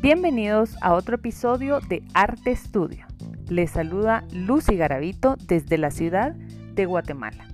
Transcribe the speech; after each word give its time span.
Bienvenidos 0.00 0.78
a 0.80 0.94
otro 0.94 1.16
episodio 1.16 1.80
de 1.80 2.02
Arte 2.14 2.52
Estudio. 2.52 3.04
Les 3.50 3.72
saluda 3.72 4.24
Lucy 4.32 4.74
Garavito 4.74 5.36
desde 5.46 5.76
la 5.76 5.90
ciudad 5.90 6.32
de 6.32 6.86
Guatemala. 6.86 7.46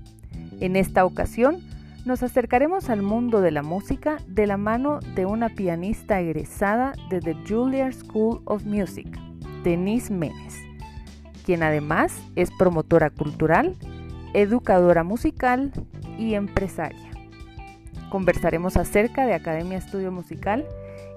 En 0.60 0.76
esta 0.76 1.04
ocasión 1.04 1.58
nos 2.04 2.22
acercaremos 2.22 2.88
al 2.88 3.02
mundo 3.02 3.40
de 3.40 3.50
la 3.50 3.64
música 3.64 4.18
de 4.28 4.46
la 4.46 4.58
mano 4.58 5.00
de 5.16 5.26
una 5.26 5.48
pianista 5.48 6.20
egresada 6.20 6.92
de 7.10 7.20
The 7.20 7.34
Juilliard 7.48 7.94
School 7.94 8.42
of 8.44 8.64
Music, 8.64 9.08
Denise 9.64 10.12
Menes, 10.12 10.54
quien 11.44 11.64
además 11.64 12.16
es 12.36 12.52
promotora 12.56 13.10
cultural, 13.10 13.74
educadora 14.34 15.02
musical 15.02 15.72
y 16.16 16.34
empresaria. 16.34 17.10
Conversaremos 18.08 18.76
acerca 18.76 19.26
de 19.26 19.34
Academia 19.34 19.78
Estudio 19.78 20.12
Musical 20.12 20.64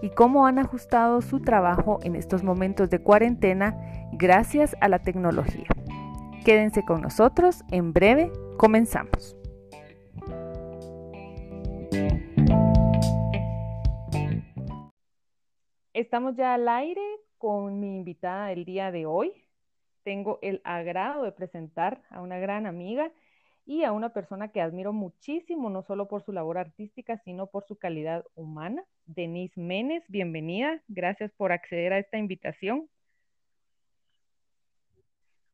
y 0.01 0.09
cómo 0.11 0.45
han 0.45 0.59
ajustado 0.59 1.21
su 1.21 1.41
trabajo 1.41 1.99
en 2.03 2.15
estos 2.15 2.43
momentos 2.43 2.89
de 2.89 2.99
cuarentena 2.99 3.75
gracias 4.13 4.75
a 4.81 4.89
la 4.89 4.99
tecnología. 4.99 5.67
Quédense 6.45 6.83
con 6.85 7.01
nosotros, 7.01 7.63
en 7.71 7.93
breve 7.93 8.31
comenzamos. 8.57 9.35
Estamos 15.93 16.35
ya 16.37 16.53
al 16.53 16.67
aire 16.69 17.01
con 17.37 17.79
mi 17.79 17.97
invitada 17.97 18.47
del 18.47 18.63
día 18.63 18.91
de 18.91 19.05
hoy. 19.05 19.33
Tengo 20.03 20.39
el 20.41 20.61
agrado 20.63 21.23
de 21.23 21.33
presentar 21.33 22.01
a 22.09 22.21
una 22.21 22.39
gran 22.39 22.65
amiga 22.65 23.11
y 23.65 23.83
a 23.83 23.91
una 23.91 24.13
persona 24.13 24.51
que 24.51 24.61
admiro 24.61 24.93
muchísimo, 24.93 25.69
no 25.69 25.83
solo 25.83 26.07
por 26.07 26.23
su 26.23 26.31
labor 26.31 26.57
artística, 26.57 27.21
sino 27.23 27.47
por 27.47 27.65
su 27.67 27.77
calidad 27.77 28.25
humana. 28.35 28.83
Denise 29.05 29.59
Menes, 29.59 30.03
bienvenida. 30.07 30.81
Gracias 30.87 31.31
por 31.33 31.51
acceder 31.51 31.93
a 31.93 31.99
esta 31.99 32.17
invitación. 32.17 32.89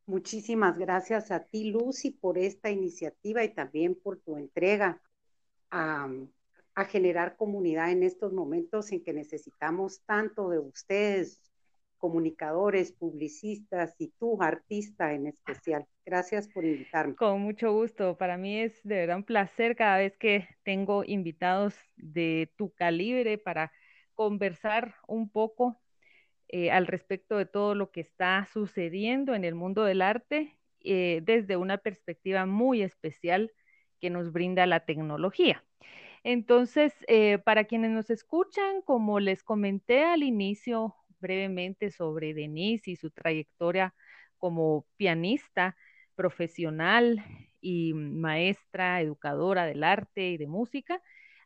Muchísimas 0.07 0.77
gracias 0.77 1.31
a 1.31 1.43
ti, 1.43 1.71
Lucy, 1.71 2.11
por 2.11 2.37
esta 2.37 2.69
iniciativa 2.69 3.43
y 3.43 3.53
también 3.53 3.95
por 3.95 4.19
tu 4.19 4.37
entrega 4.37 5.01
a, 5.71 6.07
a 6.75 6.85
generar 6.85 7.35
comunidad 7.37 7.91
en 7.91 8.03
estos 8.03 8.31
momentos 8.31 8.91
en 8.91 9.03
que 9.03 9.13
necesitamos 9.13 10.01
tanto 10.05 10.49
de 10.49 10.59
ustedes, 10.59 11.41
comunicadores, 12.05 12.91
publicistas 12.91 13.95
y 13.97 14.09
tú, 14.19 14.37
artista 14.39 15.11
en 15.13 15.25
especial. 15.25 15.87
Gracias 16.05 16.47
por 16.47 16.63
invitarme. 16.63 17.15
Con 17.15 17.41
mucho 17.41 17.73
gusto. 17.73 18.15
Para 18.15 18.37
mí 18.37 18.59
es 18.59 18.79
de 18.83 18.97
verdad 18.97 19.17
un 19.17 19.23
placer 19.23 19.75
cada 19.75 19.97
vez 19.97 20.15
que 20.17 20.47
tengo 20.61 21.03
invitados 21.03 21.73
de 21.95 22.51
tu 22.57 22.71
calibre 22.75 23.39
para 23.39 23.71
conversar 24.13 24.93
un 25.07 25.31
poco 25.31 25.81
eh, 26.49 26.69
al 26.69 26.85
respecto 26.85 27.37
de 27.39 27.47
todo 27.47 27.73
lo 27.73 27.89
que 27.89 28.01
está 28.01 28.47
sucediendo 28.53 29.33
en 29.33 29.43
el 29.43 29.55
mundo 29.55 29.83
del 29.83 30.03
arte 30.03 30.59
eh, 30.81 31.21
desde 31.23 31.57
una 31.57 31.79
perspectiva 31.79 32.45
muy 32.45 32.83
especial 32.83 33.51
que 33.99 34.11
nos 34.11 34.31
brinda 34.31 34.67
la 34.67 34.81
tecnología. 34.81 35.63
Entonces, 36.23 36.93
eh, 37.07 37.39
para 37.39 37.63
quienes 37.63 37.89
nos 37.89 38.11
escuchan, 38.11 38.83
como 38.83 39.19
les 39.19 39.43
comenté 39.43 40.03
al 40.03 40.21
inicio 40.21 40.93
brevemente 41.19 41.91
sobre 41.91 42.33
Denise 42.33 42.91
y 42.91 42.95
su 42.95 43.11
trayectoria 43.11 43.93
como 44.37 44.85
pianista 44.97 45.75
profesional 46.15 47.23
y 47.61 47.93
maestra, 47.93 49.01
educadora 49.01 49.65
del 49.65 49.83
arte 49.83 50.29
y 50.29 50.37
de 50.37 50.47
música. 50.47 51.01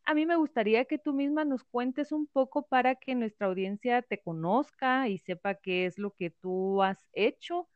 A 0.05 0.13
mí 0.13 0.25
me 0.25 0.35
gustaría 0.37 0.85
que 0.85 0.97
tú 0.97 1.13
misma 1.13 1.45
nos 1.45 1.63
cuentes 1.63 2.11
un 2.11 2.27
poco 2.27 2.67
para 2.67 2.95
que 2.95 3.15
nuestra 3.15 3.47
audiencia 3.47 4.01
te 4.01 4.19
conozca 4.21 5.07
y 5.07 5.19
sepa 5.19 5.55
qué 5.55 5.85
es 5.85 5.97
lo 5.97 6.11
que 6.11 6.29
tú 6.29 6.81
has 6.83 7.07
hecho 7.13 7.69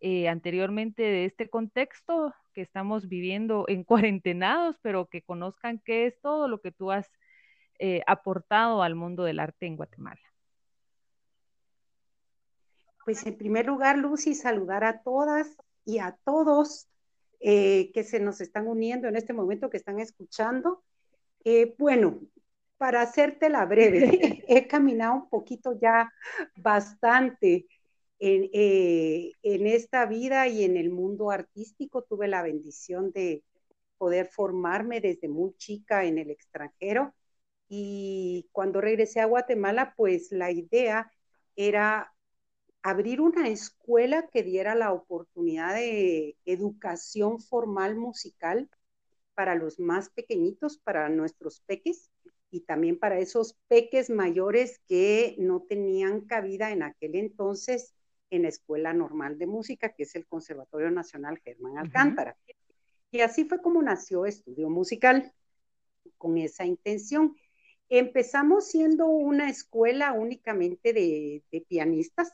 eh, 0.00 0.28
anteriormente 0.28 1.02
de 1.02 1.24
este 1.24 1.48
contexto 1.48 2.34
que 2.52 2.62
estamos 2.62 3.08
viviendo 3.08 3.64
en 3.68 3.84
cuarentenados, 3.84 4.78
pero 4.82 5.06
que 5.06 5.22
conozcan 5.22 5.80
qué 5.84 6.06
es 6.06 6.20
todo 6.20 6.48
lo 6.48 6.60
que 6.60 6.72
tú 6.72 6.90
has 6.90 7.10
eh, 7.78 8.02
aportado 8.06 8.82
al 8.82 8.94
mundo 8.94 9.24
del 9.24 9.40
arte 9.40 9.66
en 9.66 9.76
Guatemala. 9.76 10.33
Pues 13.04 13.26
en 13.26 13.36
primer 13.36 13.66
lugar, 13.66 13.98
Lucy, 13.98 14.34
saludar 14.34 14.84
a 14.84 15.02
todas 15.02 15.56
y 15.84 15.98
a 15.98 16.18
todos 16.24 16.88
eh, 17.40 17.90
que 17.92 18.02
se 18.02 18.20
nos 18.20 18.40
están 18.40 18.66
uniendo 18.66 19.08
en 19.08 19.16
este 19.16 19.34
momento, 19.34 19.68
que 19.68 19.76
están 19.76 20.00
escuchando. 20.00 20.82
Eh, 21.44 21.74
bueno, 21.78 22.20
para 22.78 23.02
hacerte 23.02 23.50
la 23.50 23.66
breve, 23.66 24.44
he 24.48 24.66
caminado 24.66 25.14
un 25.14 25.28
poquito 25.28 25.78
ya 25.78 26.10
bastante 26.56 27.66
en, 28.18 28.48
eh, 28.54 29.32
en 29.42 29.66
esta 29.66 30.06
vida 30.06 30.48
y 30.48 30.64
en 30.64 30.78
el 30.78 30.90
mundo 30.90 31.30
artístico. 31.30 32.02
Tuve 32.04 32.28
la 32.28 32.42
bendición 32.42 33.12
de 33.12 33.44
poder 33.98 34.28
formarme 34.28 35.02
desde 35.02 35.28
muy 35.28 35.54
chica 35.56 36.04
en 36.04 36.16
el 36.16 36.30
extranjero 36.30 37.14
y 37.68 38.48
cuando 38.52 38.80
regresé 38.80 39.20
a 39.20 39.26
Guatemala, 39.26 39.94
pues 39.96 40.32
la 40.32 40.50
idea 40.50 41.10
era 41.56 42.13
abrir 42.84 43.22
una 43.22 43.48
escuela 43.48 44.28
que 44.30 44.42
diera 44.42 44.74
la 44.74 44.92
oportunidad 44.92 45.74
de 45.74 46.36
educación 46.44 47.40
formal 47.40 47.96
musical 47.96 48.68
para 49.34 49.54
los 49.54 49.80
más 49.80 50.10
pequeñitos, 50.10 50.76
para 50.76 51.08
nuestros 51.08 51.60
peques 51.62 52.10
y 52.50 52.60
también 52.60 52.98
para 52.98 53.18
esos 53.18 53.56
peques 53.68 54.10
mayores 54.10 54.82
que 54.86 55.34
no 55.38 55.62
tenían 55.62 56.26
cabida 56.26 56.72
en 56.72 56.82
aquel 56.82 57.14
entonces 57.14 57.94
en 58.28 58.42
la 58.42 58.48
Escuela 58.48 58.92
Normal 58.92 59.38
de 59.38 59.46
Música, 59.46 59.94
que 59.94 60.02
es 60.02 60.14
el 60.14 60.26
Conservatorio 60.26 60.90
Nacional 60.90 61.40
Germán 61.42 61.78
Alcántara. 61.78 62.36
Y 63.10 63.22
así 63.22 63.46
fue 63.46 63.62
como 63.62 63.82
nació 63.82 64.26
Estudio 64.26 64.68
Musical, 64.68 65.32
con 66.18 66.36
esa 66.36 66.66
intención. 66.66 67.34
Empezamos 67.88 68.68
siendo 68.68 69.06
una 69.06 69.48
escuela 69.48 70.12
únicamente 70.12 70.92
de, 70.92 71.42
de 71.50 71.60
pianistas, 71.62 72.30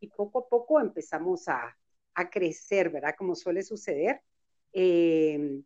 y 0.00 0.08
poco 0.08 0.40
a 0.40 0.48
poco 0.48 0.80
empezamos 0.80 1.48
a, 1.48 1.76
crecer, 2.32 2.90
¿verdad? 2.90 3.14
Como 3.16 3.36
suele 3.36 3.62
suceder. 3.62 4.20
Em, 4.72 5.62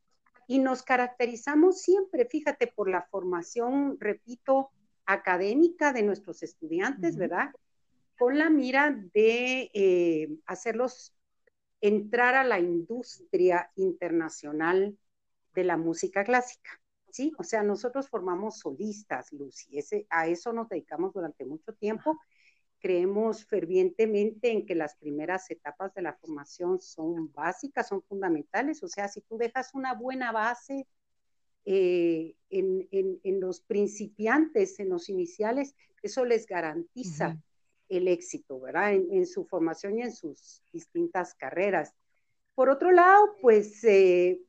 y 0.47 0.59
nos 0.59 0.83
caracterizamos 0.83 1.81
siempre, 1.81 2.27
fíjate, 2.27 2.67
por 2.67 2.91
la 2.91 3.01
formación, 3.01 3.97
repito, 3.99 4.71
académica 5.07 5.95
de 5.95 6.03
nuestros 6.03 6.43
estudiantes, 6.43 7.17
¿verdad? 7.17 7.53
Con 8.19 8.39
la 8.39 8.51
mira 8.51 8.91
de 9.15 9.71
eh, 9.73 10.29
hacerlos 10.45 11.15
entrar 11.81 12.35
a 12.35 12.45
la 12.45 12.61
industria 12.61 13.71
internacional 13.77 14.99
de 15.55 15.65
la 15.65 15.77
música 15.77 16.23
clásica, 16.23 16.81
¿sí? 17.11 17.33
O 17.39 17.45
sea, 17.45 17.63
nosotros 17.63 18.09
formamos 18.09 18.59
solistas, 18.59 19.33
Lucy, 19.33 19.79
ese, 19.79 20.07
a 20.11 20.27
eso 20.29 20.53
nos 20.53 20.69
dedicamos 20.69 21.13
durante 21.13 21.45
mucho 21.45 21.73
tiempo 21.73 22.19
creemos 22.83 23.45
fervientemente 23.47 24.51
en 24.51 24.67
que 24.67 24.75
las 24.75 24.97
primeras 24.97 25.49
etapas 25.51 25.95
de 25.95 26.03
la 26.03 26.15
formación 26.15 26.81
son 26.81 27.33
básicas, 27.33 27.89
son 27.89 28.03
fundamentales. 28.03 28.83
O 28.83 28.89
sea, 28.89 29.07
si 29.07 29.21
tú 29.21 29.39
dejas 29.39 29.71
una 29.73 29.95
buena 29.95 30.33
base 30.33 30.87
eh, 31.65 32.35
en, 32.51 33.41
los 33.41 33.61
principiantes, 33.61 34.81
en 34.81 34.89
los 34.89 35.09
iniciales, 35.09 35.77
eso 36.03 36.25
les 36.25 36.45
garantiza 36.45 37.41
el 37.89 38.09
éxito, 38.09 38.59
¿verdad? 38.59 38.95
En, 38.95 39.27
su 39.27 39.45
formación 39.45 39.99
y 39.99 40.03
en 40.03 40.13
sus 40.13 40.61
distintas 40.73 41.35
carreras. 41.35 41.95
Por 42.57 42.69
otro 42.69 42.91
lado, 42.91 43.37
pues 43.41 43.85
eh, 43.85 44.41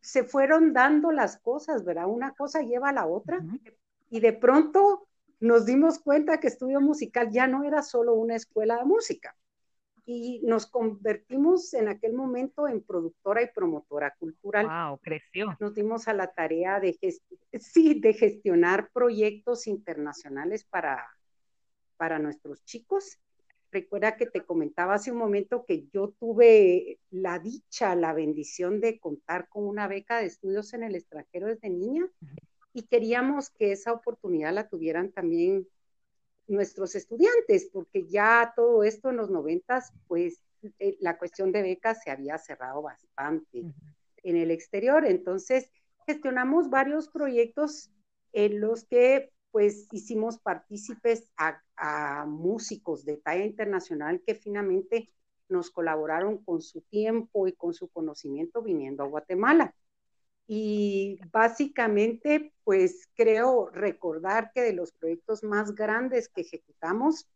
se 0.00 0.22
fueron 0.22 0.72
dando 0.72 1.10
las 1.10 1.38
cosas, 1.38 1.84
¿verdad? 1.84 2.06
Una 2.06 2.32
cosa 2.34 2.62
lleva 2.62 2.90
a 2.90 2.92
la 2.92 3.06
otra 3.06 3.44
y 4.10 4.20
de 4.20 4.32
pronto 4.32 5.08
nos 5.40 5.66
dimos 5.66 5.98
cuenta 5.98 6.40
que 6.40 6.48
estudio 6.48 6.80
musical 6.80 7.30
ya 7.30 7.46
no 7.46 7.64
era 7.64 7.82
solo 7.82 8.14
una 8.14 8.36
escuela 8.36 8.78
de 8.78 8.84
música 8.84 9.36
y 10.06 10.40
nos 10.44 10.68
convertimos 10.68 11.74
en 11.74 11.88
aquel 11.88 12.12
momento 12.12 12.68
en 12.68 12.80
productora 12.80 13.42
y 13.42 13.50
promotora 13.52 14.14
cultural. 14.18 14.66
Wow, 14.66 14.98
creció. 14.98 15.56
Nos 15.58 15.74
dimos 15.74 16.06
a 16.06 16.14
la 16.14 16.28
tarea 16.32 16.78
de, 16.78 16.96
sí, 17.58 18.00
de 18.00 18.14
gestionar 18.14 18.90
proyectos 18.92 19.66
internacionales 19.66 20.64
para, 20.64 21.04
para 21.96 22.20
nuestros 22.20 22.64
chicos. 22.64 23.18
Recuerda 23.72 24.16
que 24.16 24.26
te 24.26 24.42
comentaba 24.42 24.94
hace 24.94 25.10
un 25.10 25.18
momento 25.18 25.64
que 25.66 25.88
yo 25.92 26.14
tuve 26.20 27.00
la 27.10 27.40
dicha, 27.40 27.96
la 27.96 28.12
bendición 28.12 28.80
de 28.80 29.00
contar 29.00 29.48
con 29.48 29.66
una 29.66 29.88
beca 29.88 30.18
de 30.18 30.26
estudios 30.26 30.72
en 30.72 30.84
el 30.84 30.94
extranjero 30.94 31.48
desde 31.48 31.68
niña 31.68 32.08
y 32.76 32.82
queríamos 32.82 33.48
que 33.48 33.72
esa 33.72 33.94
oportunidad 33.94 34.52
la 34.52 34.68
tuvieran 34.68 35.10
también 35.10 35.66
nuestros 36.46 36.94
estudiantes, 36.94 37.70
porque 37.72 38.06
ya 38.06 38.52
todo 38.54 38.84
esto 38.84 39.08
en 39.08 39.16
los 39.16 39.30
noventas, 39.30 39.94
pues 40.06 40.42
eh, 40.78 40.98
la 41.00 41.16
cuestión 41.16 41.52
de 41.52 41.62
becas 41.62 42.02
se 42.02 42.10
había 42.10 42.36
cerrado 42.36 42.82
bastante 42.82 43.64
en 44.22 44.36
el 44.36 44.50
exterior. 44.50 45.06
Entonces, 45.06 45.70
gestionamos 46.06 46.68
varios 46.68 47.08
proyectos 47.08 47.90
en 48.34 48.60
los 48.60 48.84
que 48.84 49.32
pues 49.52 49.88
hicimos 49.90 50.38
partícipes 50.38 51.30
a, 51.38 52.26
músicos 52.26 53.06
de 53.06 53.16
talla 53.16 53.46
internacional 53.46 54.20
que 54.20 54.34
finalmente 54.34 55.10
nos 55.48 55.70
colaboraron 55.70 56.44
con 56.44 56.60
su 56.60 56.82
tiempo 56.82 57.48
y 57.48 57.52
con 57.54 57.72
su 57.72 57.88
conocimiento 57.88 58.60
viniendo 58.60 59.02
a 59.02 59.06
Guatemala. 59.06 59.74
Y 60.46 61.18
básicamente, 61.32 62.52
pues 62.62 63.08
creo 63.14 63.68
recordar 63.70 64.52
que 64.54 64.62
de 64.62 64.72
los 64.72 64.92
proyectos 64.92 65.42
más 65.42 65.74
grandes 65.74 66.28
que 66.28 66.42
ejecutamos, 66.42 67.28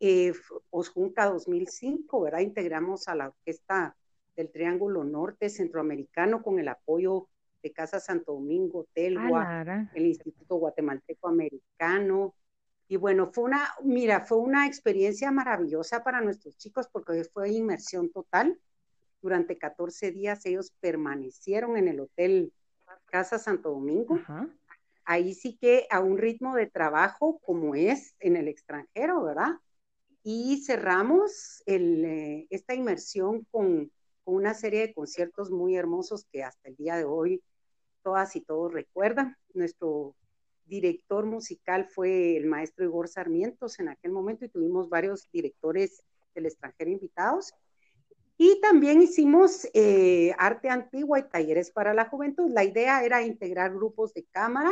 eh, 0.00 0.32
Osjunca 0.70 1.26
2005, 1.26 2.20
¿verdad? 2.20 2.40
Integramos 2.40 3.08
a 3.08 3.14
la 3.14 3.28
orquesta 3.28 3.96
del 4.36 4.50
Triángulo 4.50 5.02
Norte 5.02 5.48
Centroamericano 5.48 6.42
con 6.42 6.58
el 6.58 6.68
apoyo 6.68 7.28
de 7.62 7.72
Casa 7.72 7.98
Santo 7.98 8.34
Domingo, 8.34 8.86
Telgua, 8.92 9.88
el 9.94 10.06
Instituto 10.06 10.56
Guatemalteco 10.56 11.28
Americano. 11.28 12.34
Y 12.86 12.96
bueno, 12.96 13.30
fue 13.32 13.44
una, 13.44 13.68
mira, 13.82 14.20
fue 14.20 14.38
una 14.38 14.66
experiencia 14.66 15.30
maravillosa 15.32 16.04
para 16.04 16.20
nuestros 16.20 16.56
chicos 16.56 16.88
porque 16.88 17.24
fue 17.24 17.50
inmersión 17.50 18.10
total. 18.10 18.58
Durante 19.20 19.58
14 19.58 20.12
días 20.12 20.44
ellos 20.46 20.72
permanecieron 20.80 21.76
en 21.76 21.88
el 21.88 22.00
Hotel 22.00 22.52
Casa 23.06 23.38
Santo 23.38 23.70
Domingo. 23.70 24.20
Ahí 25.04 25.34
sí 25.34 25.56
que 25.56 25.86
a 25.90 26.00
un 26.00 26.18
ritmo 26.18 26.54
de 26.54 26.66
trabajo 26.66 27.38
como 27.40 27.74
es 27.74 28.14
en 28.20 28.36
el 28.36 28.48
extranjero, 28.48 29.24
¿verdad? 29.24 29.52
Y 30.22 30.62
cerramos 30.64 31.62
el, 31.64 32.04
eh, 32.04 32.46
esta 32.50 32.74
inmersión 32.74 33.46
con 33.50 33.90
una 34.24 34.52
serie 34.52 34.80
de 34.80 34.94
conciertos 34.94 35.50
muy 35.50 35.76
hermosos 35.76 36.26
que 36.30 36.44
hasta 36.44 36.68
el 36.68 36.76
día 36.76 36.96
de 36.96 37.04
hoy 37.04 37.42
todas 38.02 38.36
y 38.36 38.42
todos 38.42 38.72
recuerdan. 38.72 39.36
Nuestro 39.54 40.14
director 40.66 41.24
musical 41.24 41.86
fue 41.86 42.36
el 42.36 42.44
maestro 42.44 42.84
Igor 42.84 43.08
Sarmientos 43.08 43.80
en 43.80 43.88
aquel 43.88 44.12
momento 44.12 44.44
y 44.44 44.50
tuvimos 44.50 44.90
varios 44.90 45.28
directores 45.32 46.02
del 46.34 46.44
extranjero 46.44 46.90
invitados. 46.90 47.54
Y 48.38 48.60
también 48.60 49.02
hicimos 49.02 49.68
eh, 49.74 50.32
arte 50.38 50.70
antigua 50.70 51.18
y 51.18 51.24
talleres 51.24 51.70
para 51.70 51.92
la 51.92 52.08
juventud. 52.08 52.50
La 52.50 52.64
idea 52.64 53.04
era 53.04 53.22
integrar 53.22 53.74
grupos 53.74 54.14
de 54.14 54.24
cámara, 54.24 54.70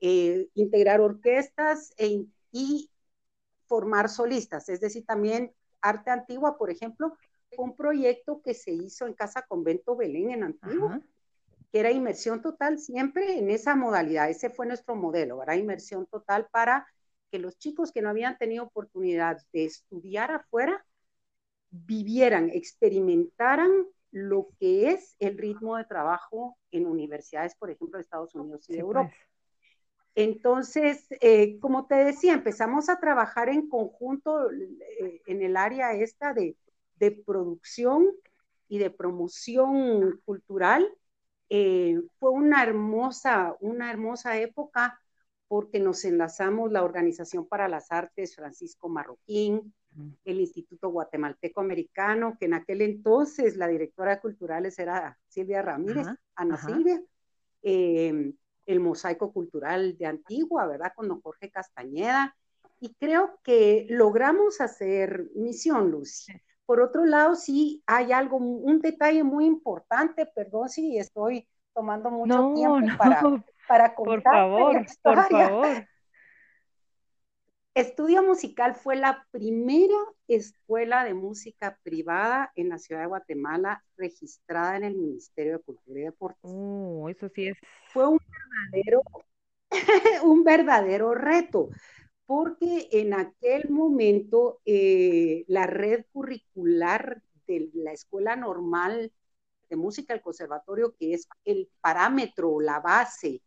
eh, 0.00 0.48
integrar 0.54 1.00
orquestas 1.00 1.94
e, 1.96 2.26
y 2.52 2.90
formar 3.66 4.10
solistas. 4.10 4.68
Es 4.68 4.80
decir, 4.80 5.06
también 5.06 5.52
arte 5.80 6.10
antigua, 6.10 6.58
por 6.58 6.70
ejemplo, 6.70 7.16
un 7.56 7.74
proyecto 7.74 8.42
que 8.42 8.52
se 8.52 8.72
hizo 8.72 9.06
en 9.06 9.14
Casa 9.14 9.42
Convento 9.48 9.96
Belén 9.96 10.30
en 10.30 10.44
Antigua 10.44 11.00
que 11.72 11.80
era 11.80 11.90
inmersión 11.90 12.42
total 12.42 12.78
siempre 12.78 13.38
en 13.38 13.50
esa 13.50 13.74
modalidad. 13.74 14.28
Ese 14.28 14.50
fue 14.50 14.66
nuestro 14.66 14.94
modelo, 14.94 15.42
era 15.42 15.56
inmersión 15.56 16.06
total 16.06 16.46
para 16.52 16.86
que 17.30 17.38
los 17.38 17.58
chicos 17.58 17.92
que 17.92 18.02
no 18.02 18.10
habían 18.10 18.36
tenido 18.36 18.64
oportunidad 18.64 19.38
de 19.54 19.64
estudiar 19.64 20.30
afuera 20.32 20.84
vivieran, 21.72 22.50
experimentaran 22.50 23.70
lo 24.12 24.48
que 24.60 24.90
es 24.90 25.16
el 25.18 25.36
ritmo 25.36 25.76
de 25.76 25.84
trabajo 25.84 26.56
en 26.70 26.86
universidades, 26.86 27.56
por 27.56 27.70
ejemplo, 27.70 27.98
de 27.98 28.02
Estados 28.02 28.34
Unidos 28.34 28.68
y 28.68 28.74
de 28.74 28.80
Europa. 28.80 29.10
Pues. 29.10 29.32
Entonces, 30.14 31.06
eh, 31.20 31.58
como 31.58 31.86
te 31.86 31.96
decía, 31.96 32.34
empezamos 32.34 32.88
a 32.88 33.00
trabajar 33.00 33.48
en 33.48 33.68
conjunto 33.68 34.50
eh, 34.52 35.22
en 35.26 35.42
el 35.42 35.56
área 35.56 35.94
esta 35.94 36.34
de, 36.34 36.54
de 36.96 37.10
producción 37.10 38.06
y 38.68 38.78
de 38.78 38.90
promoción 38.90 40.20
cultural 40.24 40.86
eh, 41.54 42.00
fue 42.18 42.30
una 42.30 42.62
hermosa, 42.62 43.54
una 43.60 43.90
hermosa 43.90 44.38
época 44.38 44.98
porque 45.48 45.80
nos 45.80 46.02
enlazamos 46.06 46.72
la 46.72 46.82
Organización 46.82 47.46
para 47.46 47.68
las 47.68 47.92
Artes 47.92 48.34
Francisco 48.34 48.88
Marroquín, 48.88 49.74
el 50.24 50.40
Instituto 50.40 50.88
Guatemalteco 50.88 51.60
Americano, 51.60 52.36
que 52.38 52.46
en 52.46 52.54
aquel 52.54 52.82
entonces 52.82 53.56
la 53.56 53.68
directora 53.68 54.16
de 54.16 54.20
culturales 54.20 54.78
era 54.78 55.18
Silvia 55.28 55.62
Ramírez, 55.62 56.06
Ana 56.34 56.56
Silvia, 56.56 57.02
em, 57.62 58.32
el 58.66 58.80
Mosaico 58.80 59.32
Cultural 59.32 59.96
de 59.98 60.06
Antigua, 60.06 60.66
¿verdad? 60.66 60.92
Con 60.94 61.08
don 61.08 61.20
Jorge 61.20 61.50
Castañeda. 61.50 62.36
Y 62.80 62.94
creo 62.94 63.38
que 63.42 63.86
logramos 63.90 64.60
hacer 64.60 65.26
misión, 65.34 65.90
Lucy. 65.90 66.32
Por 66.64 66.80
otro 66.80 67.04
lado, 67.04 67.34
sí 67.34 67.82
hay 67.86 68.12
algo, 68.12 68.36
un 68.38 68.80
detalle 68.80 69.22
muy 69.22 69.46
importante, 69.46 70.26
perdón 70.26 70.68
si 70.68 70.96
estoy 70.96 71.46
tomando 71.74 72.10
mucho 72.10 72.52
tiempo 72.54 72.76
para, 72.98 73.22
para 73.68 73.94
contar. 73.94 74.22
Por 74.22 74.22
favor, 74.22 74.86
por 75.02 75.28
favor. 75.28 75.86
Estudio 77.74 78.22
Musical 78.22 78.74
fue 78.74 78.96
la 78.96 79.26
primera 79.30 79.96
escuela 80.28 81.04
de 81.04 81.14
música 81.14 81.78
privada 81.82 82.52
en 82.54 82.68
la 82.68 82.78
ciudad 82.78 83.00
de 83.00 83.08
Guatemala 83.08 83.82
registrada 83.96 84.76
en 84.76 84.84
el 84.84 84.94
Ministerio 84.94 85.54
de 85.54 85.64
Cultura 85.64 86.00
y 86.00 86.02
Deportes. 86.04 86.50
Oh, 86.54 87.08
eso 87.08 87.28
sí 87.30 87.48
es. 87.48 87.56
Fue 87.92 88.06
un 88.06 88.18
verdadero, 88.18 89.02
un 90.24 90.44
verdadero 90.44 91.14
reto 91.14 91.70
porque 92.26 92.88
en 92.92 93.14
aquel 93.14 93.68
momento 93.68 94.60
eh, 94.64 95.44
la 95.48 95.66
red 95.66 96.06
curricular 96.12 97.22
de 97.46 97.70
la 97.74 97.92
escuela 97.92 98.36
normal 98.36 99.12
de 99.68 99.76
música 99.76 100.14
del 100.14 100.22
conservatorio, 100.22 100.94
que 100.98 101.14
es 101.14 101.28
el 101.44 101.68
parámetro, 101.80 102.60
la 102.60 102.80
base 102.80 103.42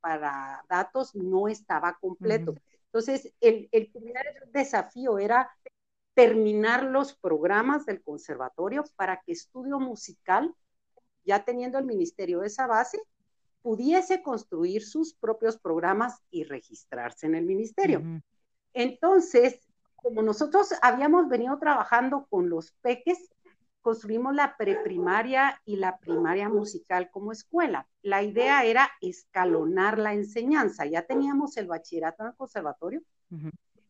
para 0.00 0.64
datos, 0.68 1.14
no 1.14 1.48
estaba 1.48 1.98
completo. 2.00 2.54
Entonces, 2.92 3.32
el, 3.40 3.68
el 3.72 3.90
primer 3.90 4.24
desafío 4.52 5.18
era 5.18 5.50
terminar 6.14 6.84
los 6.84 7.14
programas 7.14 7.86
del 7.86 8.02
conservatorio 8.02 8.84
para 8.96 9.20
que 9.20 9.32
estudio 9.32 9.78
musical, 9.78 10.54
ya 11.24 11.44
teniendo 11.44 11.78
el 11.78 11.84
ministerio 11.84 12.42
esa 12.42 12.66
base, 12.66 13.00
pudiese 13.62 14.22
construir 14.22 14.84
sus 14.84 15.14
propios 15.14 15.58
programas 15.58 16.20
y 16.30 16.44
registrarse 16.44 17.26
en 17.26 17.36
el 17.36 17.44
ministerio. 17.44 18.02
Entonces, 18.72 19.60
como 19.96 20.22
nosotros 20.22 20.74
habíamos 20.82 21.28
venido 21.28 21.58
trabajando 21.58 22.26
con 22.30 22.48
los 22.48 22.72
peques, 22.80 23.30
construimos 23.80 24.34
la 24.34 24.56
preprimaria 24.56 25.60
y 25.64 25.76
la 25.76 25.98
primaria 25.98 26.48
musical 26.48 27.10
como 27.10 27.32
escuela. 27.32 27.86
La 28.02 28.22
idea 28.22 28.64
era 28.64 28.90
escalonar 29.00 29.98
la 29.98 30.12
enseñanza. 30.12 30.86
Ya 30.86 31.02
teníamos 31.02 31.56
el 31.56 31.66
bachillerato 31.66 32.22
en 32.22 32.28
el 32.28 32.36
conservatorio, 32.36 33.02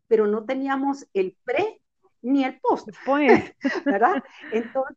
pero 0.07 0.27
no 0.27 0.45
teníamos 0.45 1.07
el 1.13 1.37
pre 1.45 1.81
ni 2.23 2.45
el 2.45 2.61
post. 2.61 2.89
Pues. 3.05 3.55
¿Verdad? 3.85 4.23
Entonces, 4.53 4.97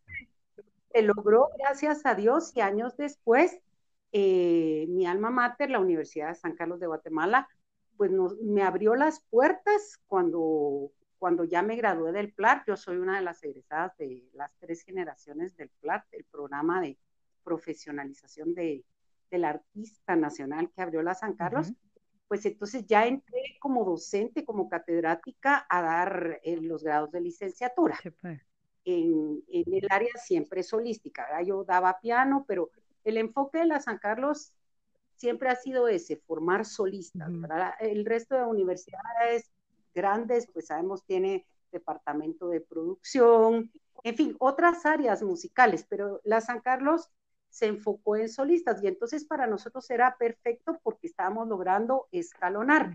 se 0.91 1.01
logró, 1.01 1.49
gracias 1.57 2.05
a 2.05 2.13
Dios, 2.13 2.55
y 2.55 2.61
años 2.61 2.95
después, 2.97 3.59
eh, 4.11 4.85
mi 4.89 5.07
alma 5.07 5.31
mater, 5.31 5.71
la 5.71 5.79
Universidad 5.79 6.29
de 6.29 6.35
San 6.35 6.55
Carlos 6.55 6.79
de 6.79 6.87
Guatemala, 6.87 7.47
pues 7.97 8.11
me 8.41 8.63
abrió 8.63 8.95
las 8.95 9.21
puertas 9.29 9.99
cuando, 10.07 10.91
cuando 11.23 11.45
ya 11.45 11.61
me 11.61 11.77
gradué 11.77 12.11
del 12.11 12.33
PLAT. 12.33 12.67
Yo 12.67 12.75
soy 12.75 12.97
una 12.97 13.15
de 13.15 13.23
las 13.23 13.41
egresadas 13.45 13.95
de 13.95 14.27
las 14.33 14.51
tres 14.59 14.83
generaciones 14.83 15.55
del 15.55 15.69
PLAT, 15.79 16.03
el 16.11 16.25
programa 16.25 16.81
de 16.81 16.99
profesionalización 17.45 18.53
de, 18.53 18.83
del 19.31 19.45
artista 19.45 20.17
nacional 20.17 20.69
que 20.75 20.81
abrió 20.81 21.01
la 21.01 21.15
San 21.15 21.37
Carlos. 21.37 21.71
Pues 22.27 22.45
entonces 22.45 22.85
ya 22.87 23.07
entré 23.07 23.39
como 23.61 23.85
docente, 23.85 24.43
como 24.43 24.67
catedrática 24.67 25.65
a 25.69 25.81
dar 25.81 26.41
eh, 26.43 26.57
los 26.57 26.83
grados 26.83 27.09
de 27.13 27.21
licenciatura. 27.21 27.97
Pues. 28.19 28.41
En, 28.83 29.41
en, 29.47 29.73
el 29.75 29.87
área 29.89 30.11
siempre 30.17 30.61
solística. 30.61 31.41
Yo 31.41 31.63
daba 31.63 32.01
piano, 32.01 32.43
pero 32.45 32.69
el 33.05 33.15
enfoque 33.15 33.59
de 33.59 33.67
la 33.67 33.79
San 33.79 33.97
Carlos 33.97 34.51
siempre 35.15 35.47
ha 35.47 35.55
sido 35.55 35.87
ese, 35.87 36.17
formar 36.17 36.65
solistas. 36.65 37.31
El 37.79 38.03
resto 38.03 38.35
de 38.35 38.43
universidades 38.43 39.49
grandes, 39.93 40.47
pues 40.51 40.67
sabemos, 40.67 41.03
tiene 41.05 41.45
departamento 41.71 42.49
de 42.49 42.61
producción, 42.61 43.71
en 44.03 44.15
fin, 44.15 44.35
otras 44.39 44.85
áreas 44.85 45.23
musicales, 45.23 45.85
pero 45.89 46.21
la 46.23 46.41
San 46.41 46.61
Carlos 46.61 47.09
se 47.49 47.67
enfocó 47.67 48.15
en 48.15 48.29
solistas 48.29 48.81
y 48.83 48.87
entonces 48.87 49.25
para 49.25 49.47
nosotros 49.47 49.89
era 49.89 50.17
perfecto 50.17 50.79
porque 50.83 51.07
estábamos 51.07 51.47
logrando 51.47 52.07
escalonar. 52.11 52.93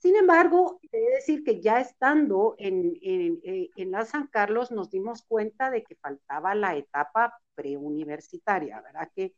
Sin 0.00 0.14
embargo, 0.14 0.78
he 0.92 1.00
de 1.00 1.10
decir 1.10 1.42
que 1.42 1.60
ya 1.60 1.80
estando 1.80 2.54
en, 2.58 2.96
en, 3.02 3.40
eh, 3.42 3.70
en, 3.76 3.90
la 3.90 4.04
San 4.04 4.28
Carlos 4.28 4.70
nos 4.70 4.90
dimos 4.90 5.22
cuenta 5.22 5.70
de 5.70 5.82
que 5.82 5.96
faltaba 5.96 6.54
la 6.54 6.76
etapa 6.76 7.40
preuniversitaria, 7.56 8.80
¿verdad? 8.80 9.10
Que 9.14 9.34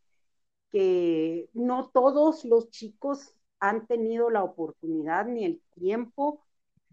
que 0.70 1.50
no 1.52 1.90
todos 1.90 2.44
los 2.44 2.70
chicos 2.70 3.34
han 3.58 3.86
tenido 3.86 4.30
la 4.30 4.42
oportunidad 4.42 5.26
ni 5.26 5.44
el 5.44 5.60
tiempo 5.74 6.42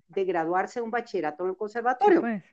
de 0.07 0.25
graduarse 0.25 0.79
de 0.79 0.83
un 0.83 0.91
bachillerato 0.91 1.43
en 1.43 1.51
el 1.51 1.57
conservatorio. 1.57 2.21
Pues. 2.21 2.43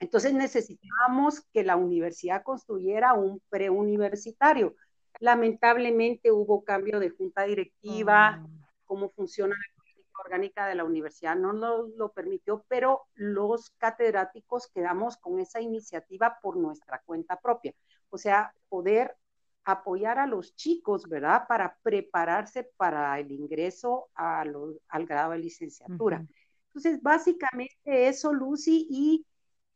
Entonces 0.00 0.32
necesitábamos 0.32 1.40
que 1.52 1.64
la 1.64 1.76
universidad 1.76 2.42
construyera 2.42 3.14
un 3.14 3.40
preuniversitario. 3.48 4.76
Lamentablemente 5.18 6.30
hubo 6.30 6.62
cambio 6.62 7.00
de 7.00 7.10
junta 7.10 7.42
directiva, 7.42 8.46
cómo 8.84 9.10
funciona 9.10 9.56
la 9.56 9.82
política 9.82 10.22
orgánica 10.24 10.66
de 10.66 10.76
la 10.76 10.84
universidad 10.84 11.34
no 11.36 11.52
lo, 11.52 11.88
lo 11.88 12.12
permitió, 12.12 12.64
pero 12.68 13.06
los 13.14 13.70
catedráticos 13.70 14.68
quedamos 14.68 15.16
con 15.16 15.40
esa 15.40 15.60
iniciativa 15.60 16.38
por 16.40 16.56
nuestra 16.56 17.02
cuenta 17.04 17.40
propia. 17.40 17.74
O 18.10 18.18
sea, 18.18 18.54
poder 18.68 19.16
apoyar 19.64 20.18
a 20.18 20.26
los 20.26 20.54
chicos, 20.54 21.08
¿verdad? 21.08 21.46
Para 21.46 21.76
prepararse 21.82 22.70
para 22.76 23.18
el 23.18 23.30
ingreso 23.32 24.08
a 24.14 24.40
al 24.40 25.06
grado 25.06 25.32
de 25.32 25.38
licenciatura. 25.38 26.24
Entonces, 26.68 27.02
básicamente 27.02 28.08
eso, 28.08 28.32
Lucy, 28.32 28.86
y 28.90 29.26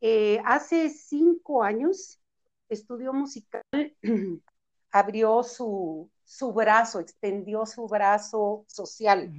eh, 0.00 0.40
hace 0.44 0.90
cinco 0.90 1.62
años, 1.62 2.20
Estudio 2.68 3.12
Musical 3.12 3.62
abrió 4.90 5.42
su, 5.42 6.10
su, 6.24 6.52
brazo, 6.52 7.00
extendió 7.00 7.66
su 7.66 7.86
brazo 7.86 8.64
social 8.68 9.32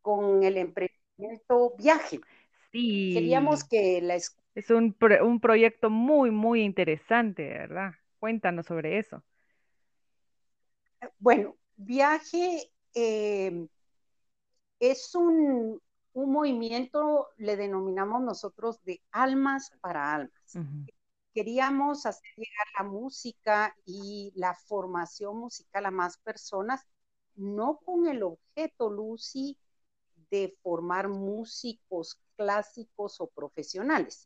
con 0.00 0.42
el 0.42 0.56
emprendimiento 0.56 1.74
Viaje. 1.78 2.20
Sí. 2.72 3.12
Queríamos 3.14 3.64
que 3.64 4.00
la 4.02 4.16
Es 4.16 4.70
un, 4.70 4.96
un 5.22 5.40
proyecto 5.40 5.90
muy, 5.90 6.30
muy 6.30 6.62
interesante, 6.62 7.48
¿verdad? 7.48 7.92
Cuéntanos 8.18 8.66
sobre 8.66 8.98
eso. 8.98 9.22
Bueno, 11.18 11.56
viaje 11.76 12.70
eh, 12.94 13.66
es 14.80 15.14
un, 15.14 15.80
movimiento, 16.24 17.28
le 17.36 17.56
denominamos 17.56 18.22
nosotros 18.22 18.82
de 18.84 19.02
almas 19.10 19.70
para 19.80 20.14
almas. 20.14 20.58
Queríamos 21.34 22.06
hacer 22.06 22.30
llegar 22.36 22.66
la 22.78 22.84
música 22.84 23.76
y 23.84 24.32
la 24.34 24.54
formación 24.54 25.36
musical 25.36 25.84
a 25.84 25.90
más 25.90 26.16
personas, 26.16 26.86
no 27.34 27.78
con 27.84 28.06
el 28.06 28.22
objeto, 28.22 28.88
Lucy, 28.88 29.58
de 30.30 30.56
formar 30.62 31.08
músicos 31.08 32.18
clásicos 32.36 33.20
o 33.20 33.26
profesionales, 33.26 34.24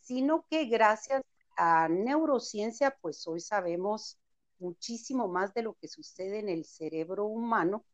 sino 0.00 0.46
que 0.48 0.64
gracias 0.64 1.22
a 1.56 1.88
neurociencia, 1.88 2.96
pues 3.02 3.26
hoy 3.26 3.40
sabemos 3.40 4.18
muchísimo 4.58 5.28
más 5.28 5.52
de 5.52 5.62
lo 5.62 5.74
que 5.74 5.88
sucede 5.88 6.38
en 6.38 6.48
el 6.48 6.64
cerebro 6.64 7.26
humano 7.26 7.84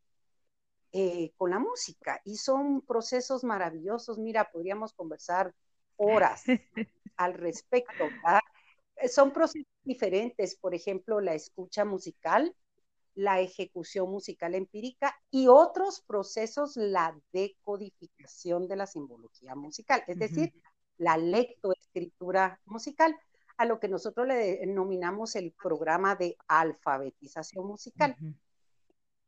eh, 0.91 1.31
con 1.37 1.49
la 1.49 1.59
música. 1.59 2.21
Y 2.23 2.37
son 2.37 2.81
procesos 2.81 3.43
maravillosos. 3.43 4.17
Mira, 4.17 4.49
podríamos 4.51 4.93
conversar 4.93 5.53
horas 5.97 6.43
al 7.17 7.33
respecto. 7.33 8.05
Eh, 8.95 9.07
son 9.07 9.31
procesos 9.31 9.67
diferentes, 9.83 10.55
por 10.55 10.73
ejemplo, 10.73 11.21
la 11.21 11.33
escucha 11.33 11.85
musical, 11.85 12.55
la 13.15 13.39
ejecución 13.39 14.09
musical 14.11 14.53
empírica 14.55 15.15
y 15.31 15.47
otros 15.47 16.01
procesos, 16.01 16.77
la 16.77 17.19
decodificación 17.33 18.67
de 18.67 18.75
la 18.75 18.85
simbología 18.85 19.55
musical, 19.55 20.03
es 20.07 20.19
decir, 20.19 20.53
la 20.97 21.17
lectoescritura 21.17 22.59
musical 22.65 23.15
a 23.57 23.65
lo 23.65 23.79
que 23.79 23.87
nosotros 23.87 24.27
le 24.27 24.59
denominamos 24.59 25.35
el 25.35 25.51
programa 25.51 26.15
de 26.15 26.37
alfabetización 26.47 27.65
musical. 27.65 28.15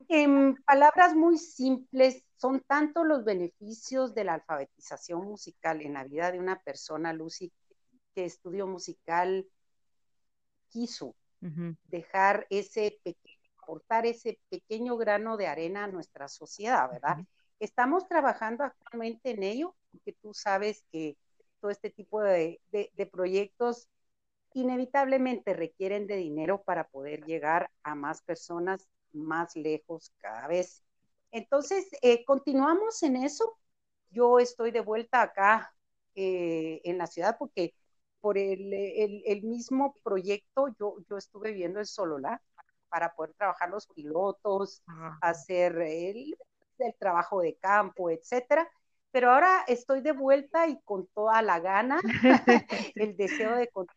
En 0.07 0.55
palabras 0.63 1.15
muy 1.15 1.37
simples, 1.37 2.23
son 2.37 2.61
tanto 2.61 3.03
los 3.03 3.23
beneficios 3.23 4.15
de 4.15 4.23
la 4.23 4.35
alfabetización 4.35 5.25
musical 5.25 5.81
en 5.81 5.93
la 5.93 6.03
vida 6.03 6.31
de 6.31 6.39
una 6.39 6.59
persona, 6.61 7.13
Lucy, 7.13 7.51
que 8.15 8.25
estudio 8.25 8.65
musical 8.65 9.45
quiso 10.69 11.15
dejar 11.83 12.47
ese 12.49 12.99
pequeño, 13.03 13.37
aportar 13.61 14.05
ese 14.05 14.39
pequeño 14.49 14.97
grano 14.97 15.37
de 15.37 15.47
arena 15.47 15.83
a 15.83 15.87
nuestra 15.87 16.27
sociedad, 16.27 16.89
¿verdad? 16.91 17.17
Estamos 17.59 18.07
trabajando 18.07 18.63
actualmente 18.63 19.31
en 19.31 19.43
ello, 19.43 19.75
porque 19.91 20.13
tú 20.13 20.33
sabes 20.33 20.83
que 20.91 21.17
todo 21.59 21.69
este 21.69 21.89
tipo 21.89 22.21
de 22.21 22.59
proyectos 23.11 23.89
inevitablemente 24.53 25.53
requieren 25.53 26.07
de 26.07 26.15
dinero 26.15 26.63
para 26.63 26.87
poder 26.87 27.25
llegar 27.25 27.69
a 27.83 27.95
más 27.95 28.21
personas 28.21 28.87
más 29.13 29.55
lejos 29.55 30.13
cada 30.19 30.47
vez. 30.47 30.83
Entonces, 31.31 31.87
eh, 32.01 32.23
continuamos 32.25 33.03
en 33.03 33.17
eso. 33.17 33.57
Yo 34.09 34.39
estoy 34.39 34.71
de 34.71 34.81
vuelta 34.81 35.21
acá 35.21 35.73
eh, 36.15 36.81
en 36.83 36.97
la 36.97 37.07
ciudad 37.07 37.37
porque 37.37 37.73
por 38.21 38.37
el, 38.37 39.41
mismo 39.43 39.93
proyecto 40.03 40.67
yo, 40.79 40.97
yo 41.09 41.17
estuve 41.17 41.51
viviendo 41.51 41.79
en 41.79 41.85
Sololá 41.85 42.41
para 42.89 43.13
poder 43.13 43.33
trabajar 43.35 43.69
los 43.69 43.87
pilotos, 43.87 44.83
hacer 45.21 45.77
el, 45.77 46.35
el, 46.79 46.95
trabajo 46.97 47.41
de 47.41 47.55
campo, 47.55 48.09
etcétera. 48.09 48.69
Pero 49.11 49.31
ahora 49.31 49.63
estoy 49.67 50.01
de 50.01 50.11
vuelta 50.11 50.67
y 50.67 50.79
con 50.81 51.07
toda 51.07 51.41
la 51.41 51.59
gana, 51.59 51.99
el 52.95 53.15
deseo 53.15 53.55
de 53.55 53.67
con, 53.69 53.87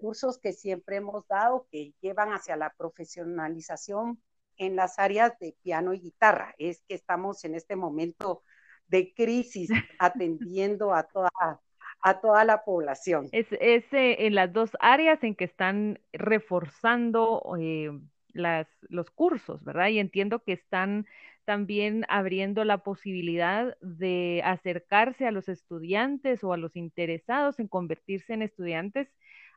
cursos 0.00 0.38
que 0.38 0.52
siempre 0.52 0.96
hemos 0.96 1.26
dado 1.28 1.66
que 1.70 1.92
llevan 2.00 2.30
hacia 2.30 2.56
la 2.56 2.74
profesionalización 2.76 4.20
en 4.56 4.76
las 4.76 4.98
áreas 4.98 5.38
de 5.38 5.54
piano 5.62 5.92
y 5.94 6.00
guitarra. 6.00 6.54
Es 6.58 6.82
que 6.88 6.94
estamos 6.94 7.44
en 7.44 7.54
este 7.54 7.76
momento 7.76 8.42
de 8.88 9.12
crisis 9.14 9.70
atendiendo 9.98 10.94
a 10.94 11.04
toda, 11.04 11.30
a 12.02 12.20
toda 12.20 12.44
la 12.44 12.64
población. 12.64 13.28
Es, 13.32 13.46
es 13.52 13.84
eh, 13.92 14.26
en 14.26 14.34
las 14.34 14.52
dos 14.52 14.70
áreas 14.80 15.22
en 15.22 15.34
que 15.34 15.44
están 15.44 16.00
reforzando 16.12 17.42
eh, 17.58 17.90
las, 18.32 18.66
los 18.88 19.10
cursos, 19.10 19.62
¿verdad? 19.64 19.88
Y 19.88 19.98
entiendo 19.98 20.42
que 20.42 20.52
están 20.52 21.06
también 21.44 22.04
abriendo 22.08 22.64
la 22.64 22.78
posibilidad 22.78 23.76
de 23.80 24.40
acercarse 24.44 25.26
a 25.26 25.32
los 25.32 25.48
estudiantes 25.48 26.44
o 26.44 26.52
a 26.52 26.56
los 26.56 26.76
interesados 26.76 27.58
en 27.58 27.66
convertirse 27.66 28.34
en 28.34 28.42
estudiantes 28.42 29.08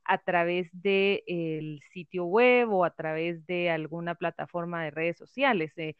a 0.05 0.17
través 0.17 0.69
del 0.71 1.81
sitio 1.93 2.25
web 2.25 2.71
o 2.71 2.85
a 2.85 2.91
través 2.91 3.45
de 3.47 3.69
alguna 3.69 4.15
plataforma 4.15 4.83
de 4.83 4.91
redes 4.91 5.17
sociales. 5.17 5.71
Eh, 5.77 5.95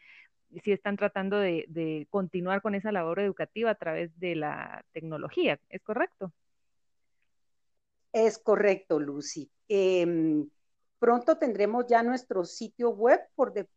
si 0.64 0.72
están 0.72 0.98
tratando 0.98 1.40
de, 1.40 2.08
continuar 2.10 2.62
con 2.62 2.76
esa 2.76 2.92
labor 2.92 3.20
educativa 3.20 3.72
a 3.72 3.76
través 3.76 4.18
de 4.20 4.36
la 4.36 4.86
tecnología, 4.92 5.60
¿es 5.70 5.82
correcto? 5.82 6.32
Es 8.12 8.38
correcto, 8.38 9.00
Lucy. 9.00 9.50
Em, 9.68 10.48
pronto 11.00 11.38
tendremos 11.38 11.88
ya 11.88 12.04
nuestro 12.04 12.46
sitio 12.46 12.92
web 12.92 13.20
por, 13.36 13.54
de, 13.54 13.68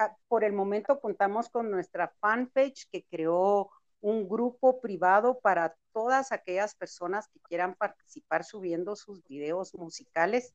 Ah, 0.00 0.16
por 0.28 0.44
el 0.44 0.54
momento 0.54 0.98
contamos 0.98 1.50
con 1.50 1.70
nuestra 1.70 2.08
fanpage 2.20 2.88
que 2.90 3.04
creó 3.04 3.70
un 4.00 4.28
grupo 4.28 4.80
privado 4.80 5.40
para 5.40 5.76
todas 5.92 6.32
aquellas 6.32 6.74
personas 6.74 7.28
que 7.28 7.40
quieran 7.40 7.74
participar 7.74 8.44
subiendo 8.44 8.96
sus 8.96 9.22
videos 9.24 9.74
musicales. 9.74 10.54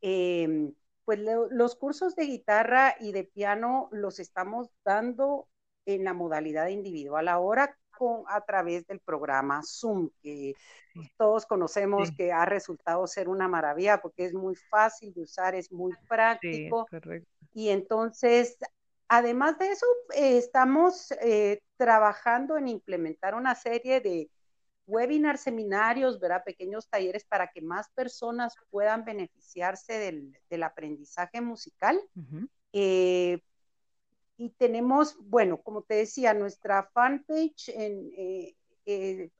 Em, 0.00 0.74
pues 1.04 1.18
los 1.50 1.76
cursos 1.76 2.14
de 2.14 2.26
guitarra 2.26 2.94
y 3.00 3.12
de 3.12 3.24
piano 3.24 3.88
los 3.90 4.18
estamos 4.18 4.68
dando 4.84 5.48
en 5.86 6.04
la 6.04 6.12
modalidad 6.12 6.68
individual 6.68 7.28
ahora 7.28 7.76
con, 7.96 8.24
a 8.28 8.40
través 8.42 8.86
del 8.86 9.00
programa 9.00 9.60
Zoom, 9.64 10.10
que 10.22 10.54
todos 11.16 11.46
conocemos 11.46 12.10
que 12.16 12.32
ha 12.32 12.44
resultado 12.44 13.06
ser 13.06 13.28
una 13.28 13.48
maravilla 13.48 14.00
porque 14.00 14.24
es 14.24 14.34
muy 14.34 14.54
fácil 14.54 15.12
de 15.14 15.22
usar, 15.22 15.54
es 15.54 15.72
muy 15.72 15.92
práctico. 16.08 16.86
y 17.52 17.70
entonces 17.70 18.56
Además 19.12 19.58
de 19.58 19.72
eso, 19.72 19.86
eh, 20.14 20.38
estamos 20.38 21.10
eh, 21.20 21.60
trabajando 21.76 22.56
en 22.56 22.68
implementar 22.68 23.34
una 23.34 23.56
serie 23.56 24.00
de 24.00 24.30
webinars, 24.86 25.40
seminarios, 25.40 26.20
¿verdad? 26.20 26.44
pequeños 26.44 26.88
talleres 26.88 27.24
para 27.24 27.48
que 27.48 27.60
más 27.60 27.90
personas 27.90 28.54
puedan 28.70 29.04
beneficiarse 29.04 29.94
del, 30.48 30.62
aprendizaje 30.62 31.40
musical. 31.40 32.00
Eh, 32.72 33.40
y 34.36 34.50
tenemos, 34.50 35.16
bueno, 35.18 35.60
como 35.60 35.82
te 35.82 35.94
decía, 35.94 36.32
nuestra 36.32 36.88
fanpage 36.94 37.70
en 37.70 38.12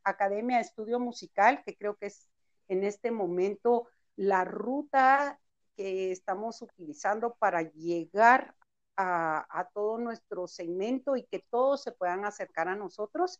Academia 0.02 0.56
de 0.56 0.62
Estudio 0.62 0.98
Musical, 0.98 1.62
que 1.64 1.76
creo 1.76 1.94
que 1.94 2.06
es 2.06 2.28
en 2.66 2.82
este 2.82 3.12
momento 3.12 3.86
la 4.16 4.44
ruta 4.44 5.38
que 5.76 6.10
estamos 6.10 6.60
utilizando 6.60 7.36
para 7.38 7.62
llegar 7.62 8.56
a, 9.00 9.68
todo 9.74 9.98
nuestro 9.98 10.46
segmento 10.46 11.16
y 11.16 11.24
que 11.24 11.44
todos 11.50 11.82
se 11.82 11.92
puedan 11.92 12.24
acercar 12.24 12.68
a 12.68 12.76
nosotros. 12.76 13.38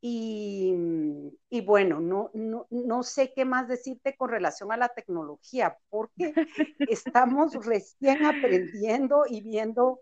y, 0.00 0.74
y, 1.48 1.60
bueno, 1.60 2.00
no, 2.00 2.30
no, 2.34 2.66
no, 2.70 3.02
sé 3.02 3.32
qué 3.34 3.44
más 3.44 3.68
decirte 3.68 4.16
con 4.16 4.30
relación 4.30 4.72
a 4.72 4.76
la 4.76 4.88
tecnología, 4.88 5.78
porque 5.90 6.34
estamos 6.88 7.54
recién 7.64 8.24
aprendiendo 8.24 9.24
y 9.28 9.40
viendo 9.42 10.00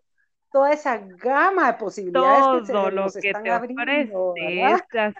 toda 0.52 0.72
esa 0.72 0.98
gama 0.98 1.72
de 1.72 1.78
posibilidades 1.78 2.60
que 2.60 2.66
se 2.66 2.90
nos 2.92 3.16
están 3.16 3.48
abriendo. 3.48 4.34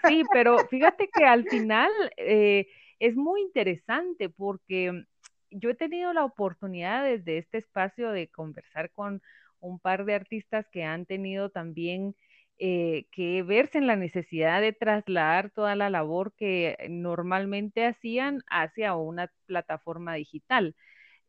Sí, 0.07 0.23
pero 0.33 0.57
fíjate 0.67 1.09
que 1.09 1.25
al 1.25 1.45
final 1.47 1.91
eh, 2.17 2.67
es 2.99 3.15
muy 3.15 3.41
interesante 3.41 4.29
porque 4.29 5.05
yo 5.51 5.69
he 5.69 5.75
tenido 5.75 6.13
la 6.13 6.25
oportunidad 6.25 7.03
desde 7.03 7.37
este 7.37 7.57
espacio 7.57 8.11
de 8.11 8.29
conversar 8.29 8.91
con 8.91 9.21
un 9.61 9.79
par 9.79 10.05
de 10.05 10.15
artistas 10.15 10.67
que 10.69 10.83
han 10.83 11.05
tenido 11.05 11.49
también 11.49 12.15
eh, 12.59 13.07
que 13.11 13.41
verse 13.43 13.79
en 13.79 13.87
la 13.87 13.95
necesidad 13.95 14.61
de 14.61 14.73
trasladar 14.73 15.49
toda 15.51 15.75
la 15.75 15.89
labor 15.89 16.33
que 16.35 16.77
normalmente 16.89 17.85
hacían 17.85 18.43
hacia 18.47 18.95
una 18.95 19.31
plataforma 19.47 20.15
digital. 20.15 20.75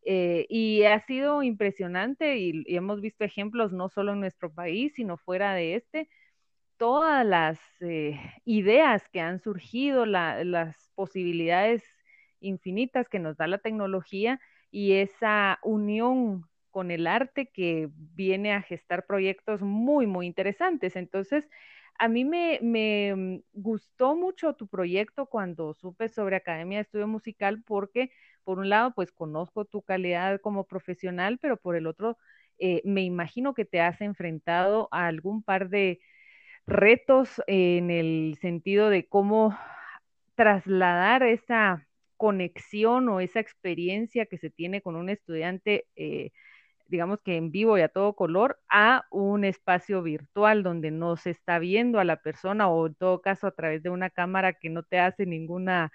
Eh, 0.05 0.47
y 0.51 0.85
ha 0.85 1.01
sido 1.07 1.43
impresionante 1.43 2.37
y, 2.39 2.65
hemos 2.67 3.01
visto 3.01 3.25
ejemplos 3.25 3.73
no 3.73 3.89
solo 3.89 4.13
en 4.13 4.21
nuestro 4.21 4.53
país, 4.53 4.93
sino 4.95 5.17
fuera 5.17 5.55
de 5.55 5.77
este, 5.77 6.09
todas 6.77 7.25
las 7.27 7.61
eh, 7.81 8.21
ideas 8.45 9.09
que 9.11 9.21
han 9.21 9.41
surgido, 9.41 10.07
las 10.07 10.91
posibilidades 10.95 11.85
infinitas 12.41 13.09
que 13.09 13.21
nos 13.21 13.37
da 13.37 13.47
la 13.47 13.59
tecnología 13.59 14.41
y 14.71 14.95
esa 14.95 15.59
unión 15.63 16.47
con 16.73 16.91
el 16.91 17.07
arte 17.07 17.47
que 17.47 17.89
viene 17.93 18.53
a 18.53 18.63
gestar 18.63 19.07
proyectos 19.07 19.63
muy, 19.63 20.09
muy 20.09 20.27
interesantes. 20.27 20.97
Entonces, 20.97 21.49
a 21.99 22.09
mí 22.09 22.25
me, 22.25 23.43
gustó 23.53 24.17
mucho 24.17 24.55
tu 24.55 24.67
proyecto 24.67 25.27
cuando 25.27 25.75
supe 25.75 26.09
sobre 26.09 26.37
Academia 26.37 26.79
de 26.79 26.83
Estudio 26.83 27.07
Musical 27.07 27.63
porque, 27.65 28.11
por 28.45 28.59
un 28.59 28.69
lado, 28.71 28.93
pues 28.95 29.13
conozco 29.13 29.65
tu 29.67 29.83
calidad 29.83 30.41
como 30.41 30.67
profesional, 30.67 31.39
pero 31.41 31.57
por 31.57 31.77
el 31.77 31.87
otro, 31.87 32.19
eh, 32.59 32.83
me 32.85 33.03
imagino 33.03 33.55
que 33.55 33.65
te 33.65 33.81
has 33.81 34.01
enfrentado 34.01 34.89
a 34.91 35.07
algún 35.07 35.43
par 35.45 35.69
de 35.69 36.01
retos 36.67 37.43
en 37.47 37.91
el 37.91 38.39
sentido 38.41 38.91
de 38.91 39.07
cómo 39.07 39.57
trasladar 40.35 41.23
esa 41.23 41.87
conexión 42.17 43.09
o 43.09 43.21
esa 43.21 43.41
experiencia 43.41 44.27
que 44.27 44.39
se 44.39 44.51
tiene 44.51 44.81
con 44.81 44.97
un 44.97 45.09
estudiante, 45.11 45.87
eh, 45.97 46.31
digamos 46.93 47.21
que 47.25 47.37
en 47.37 47.51
vivo 47.53 47.79
y 47.79 47.83
a 47.83 47.89
todo 47.89 48.15
color, 48.17 48.61
a 48.71 49.07
un 49.11 49.45
espacio 49.45 50.03
virtual 50.03 50.63
donde 50.63 50.93
no 50.93 51.17
se 51.17 51.31
está 51.31 51.59
viendo 51.59 51.99
a 52.01 52.05
la 52.05 52.19
persona 52.23 52.69
o 52.71 52.87
en 52.89 52.95
todo 52.97 53.23
caso 53.23 53.49
a 53.49 53.53
través 53.53 53.83
de 53.83 53.91
una 53.91 54.11
cámara 54.11 54.55
que 54.55 54.71
no 54.71 54.85
te 54.85 55.01
hace 55.01 55.27
ninguna, 55.27 55.93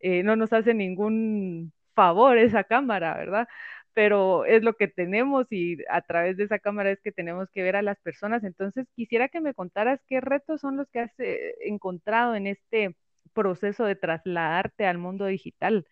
eh, 0.00 0.22
no 0.24 0.36
nos 0.36 0.52
hace 0.52 0.74
ningún 0.74 1.72
favor 1.94 2.38
esa 2.38 2.64
cámara, 2.64 3.14
¿verdad? 3.16 3.48
Pero 3.94 4.44
es 4.44 4.62
lo 4.62 4.74
que 4.74 4.88
tenemos 4.88 5.46
y 5.50 5.78
a 5.90 6.02
través 6.02 6.36
de 6.36 6.44
esa 6.44 6.58
cámara 6.58 6.90
es 6.92 7.00
que 7.02 7.12
tenemos 7.12 7.48
que 7.52 7.62
ver 7.62 7.76
a 7.76 7.82
las 7.82 7.98
personas. 8.00 8.44
Entonces, 8.44 8.86
quisiera 8.96 9.28
que 9.28 9.40
me 9.40 9.54
contaras 9.54 10.00
qué 10.06 10.20
retos 10.20 10.60
son 10.60 10.76
los 10.76 10.88
que 10.90 11.00
has 11.00 11.12
eh, 11.20 11.54
encontrado 11.62 12.34
en 12.34 12.46
este 12.46 12.96
proceso 13.32 13.84
de 13.84 13.96
trasladarte 13.96 14.86
al 14.86 14.98
mundo 14.98 15.26
digital, 15.26 15.86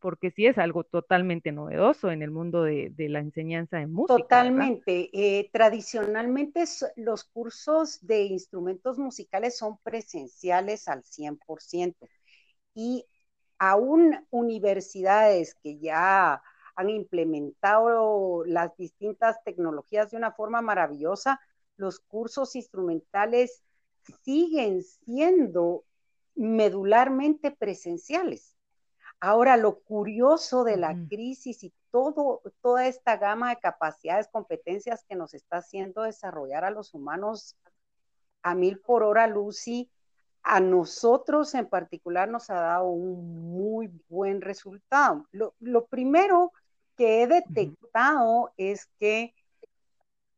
porque 0.00 0.30
sí 0.30 0.46
es 0.46 0.58
algo 0.58 0.84
totalmente 0.84 1.52
novedoso 1.52 2.10
en 2.10 2.22
el 2.22 2.30
mundo 2.30 2.62
de, 2.62 2.92
la 2.96 3.20
enseñanza 3.20 3.78
de 3.78 3.86
música. 3.86 4.16
Totalmente. 4.16 5.10
Eh, 5.12 5.50
tradicionalmente 5.52 6.64
los 6.96 7.24
cursos 7.24 8.04
de 8.06 8.22
instrumentos 8.22 8.98
musicales 8.98 9.56
son 9.56 9.78
presenciales 9.82 10.88
al 10.88 11.04
100% 11.04 12.08
y 12.74 13.06
aún 13.58 14.26
universidades 14.30 15.54
que 15.62 15.78
ya 15.78 16.42
han 16.74 16.90
implementado 16.90 18.44
las 18.46 18.74
distintas 18.76 19.42
tecnologías 19.44 20.10
de 20.10 20.16
una 20.16 20.32
forma 20.32 20.62
maravillosa, 20.62 21.40
los 21.76 22.00
cursos 22.00 22.56
instrumentales 22.56 23.62
siguen 24.24 24.82
siendo 24.82 25.84
medularmente 26.34 27.50
presenciales. 27.50 28.56
Ahora, 29.20 29.58
lo 29.58 29.80
curioso 29.80 30.64
de 30.64 30.78
la 30.78 30.96
crisis 31.08 31.62
y 31.62 31.74
todo, 31.90 32.40
toda 32.62 32.86
esta 32.86 33.18
gama 33.18 33.50
de 33.50 33.60
capacidades, 33.60 34.28
competencias 34.28 35.04
que 35.06 35.14
nos 35.14 35.34
está 35.34 35.58
haciendo 35.58 36.02
desarrollar 36.02 36.64
a 36.64 36.70
los 36.70 36.94
humanos 36.94 37.54
a 38.42 38.54
mil 38.54 38.80
por 38.80 39.02
hora, 39.02 39.26
Lucy, 39.26 39.90
a 40.42 40.58
nosotros 40.60 41.54
en 41.54 41.68
particular 41.68 42.30
nos 42.30 42.48
ha 42.48 42.54
dado 42.54 42.86
un 42.86 43.52
muy 43.52 43.90
buen 44.08 44.40
resultado. 44.40 45.26
Lo, 45.32 45.86
primero 45.86 46.52
que 46.96 47.22
he 47.22 47.26
detectado 47.26 48.52
es 48.56 48.86
que 48.98 49.34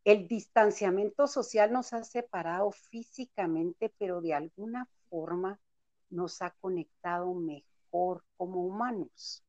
el 0.05 0.27
distanciamiento 0.27 1.29
social 1.29 1.73
nos 1.73 1.93
ha 1.93 2.03
separado 2.03 2.73
físicamente, 2.73 3.95
pero 3.97 4.21
de 4.21 4.35
alguna 4.35 4.89
forma 5.09 5.61
nos 6.11 6.43
ha 6.43 6.51
conectado 6.61 7.33
mejor 7.33 7.72
como 8.37 8.67
humanos. 8.67 9.45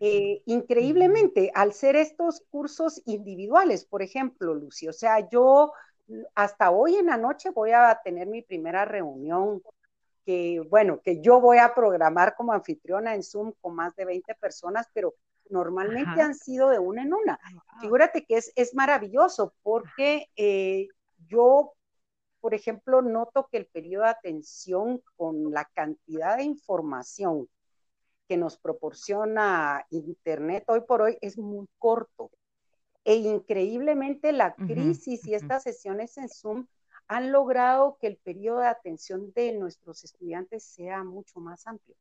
Eh, 0.00 0.42
increíblemente, 0.46 1.52
al 1.54 1.72
ser 1.72 1.94
estos 1.94 2.42
cursos 2.50 3.00
individuales, 3.06 3.84
por 3.84 4.02
ejemplo, 4.02 4.52
Lucy, 4.52 4.88
o 4.88 4.92
sea, 4.92 5.28
yo 5.28 5.72
hasta 6.34 6.70
hoy 6.70 6.96
en 6.96 7.06
la 7.06 7.16
noche 7.16 7.50
voy 7.50 7.70
a 7.70 8.00
tener 8.02 8.26
mi 8.26 8.42
primera 8.42 8.84
reunión 8.84 9.62
que, 10.24 10.60
bueno, 10.68 11.00
que 11.04 11.20
yo 11.20 11.40
voy 11.40 11.58
a 11.58 11.72
programar 11.72 12.34
como 12.34 12.52
anfitriona 12.52 13.14
en 13.14 13.22
Zoom 13.22 13.52
con 13.60 13.76
más 13.76 13.94
de 13.94 14.04
20 14.04 14.34
personas, 14.34 14.88
pero 14.92 15.14
normalmente 15.50 16.20
han 16.20 16.34
sido 16.34 16.68
de 16.70 16.80
una 16.80 17.02
en 17.02 17.14
una. 17.14 17.38
Figúrate 17.80 18.24
que 18.24 18.38
es, 18.38 18.52
es 18.56 18.74
maravilloso 18.74 19.54
porque 19.62 20.28
eh, 20.34 20.88
yo 21.28 21.75
por 22.46 22.54
ejemplo, 22.54 23.02
noto 23.02 23.48
que 23.50 23.56
el 23.56 23.66
periodo 23.66 24.04
de 24.04 24.10
atención 24.10 25.02
con 25.16 25.52
la 25.52 25.64
cantidad 25.64 26.36
de 26.36 26.44
información 26.44 27.48
que 28.28 28.36
nos 28.36 28.56
proporciona 28.56 29.84
Internet 29.90 30.62
hoy 30.68 30.82
por 30.82 31.02
hoy 31.02 31.18
es 31.22 31.38
muy 31.38 31.66
corto. 31.76 32.30
E 33.02 33.16
increíblemente 33.16 34.30
la 34.30 34.54
crisis 34.54 35.26
y 35.26 35.34
estas 35.34 35.64
sesiones 35.64 36.16
en 36.18 36.28
Zoom 36.28 36.68
han 37.08 37.32
logrado 37.32 37.98
que 38.00 38.06
el 38.06 38.16
periodo 38.16 38.60
de 38.60 38.68
atención 38.68 39.32
de 39.32 39.50
nuestros 39.50 40.04
estudiantes 40.04 40.62
sea 40.62 41.02
mucho 41.02 41.40
más 41.40 41.66
amplio. 41.66 41.96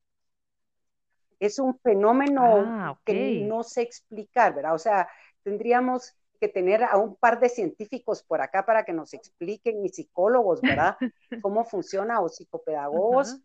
Es 1.39 1.57
un 1.57 1.75
fenómeno 1.79 2.43
ah, 2.43 2.99
que 3.03 3.47
no 3.47 3.63
sé 3.63 3.81
explicar, 3.81 4.53
¿verdad? 4.53 4.75
O 4.75 4.79
sea, 4.79 5.09
tendríamos 5.41 6.15
que 6.45 6.53
tener 6.53 6.83
a 6.83 6.97
un 6.97 7.15
par 7.15 7.39
de 7.39 7.49
científicos 7.49 8.21
por 8.21 8.41
acá 8.41 8.65
para 8.65 8.85
que 8.85 8.93
nos 8.93 9.13
expliquen, 9.13 9.83
y 9.83 9.89
psicólogos, 9.89 10.61
¿verdad? 10.61 10.97
Cómo 11.41 11.65
funciona, 11.65 12.21
o 12.21 12.29
psicopedagogos, 12.29 13.39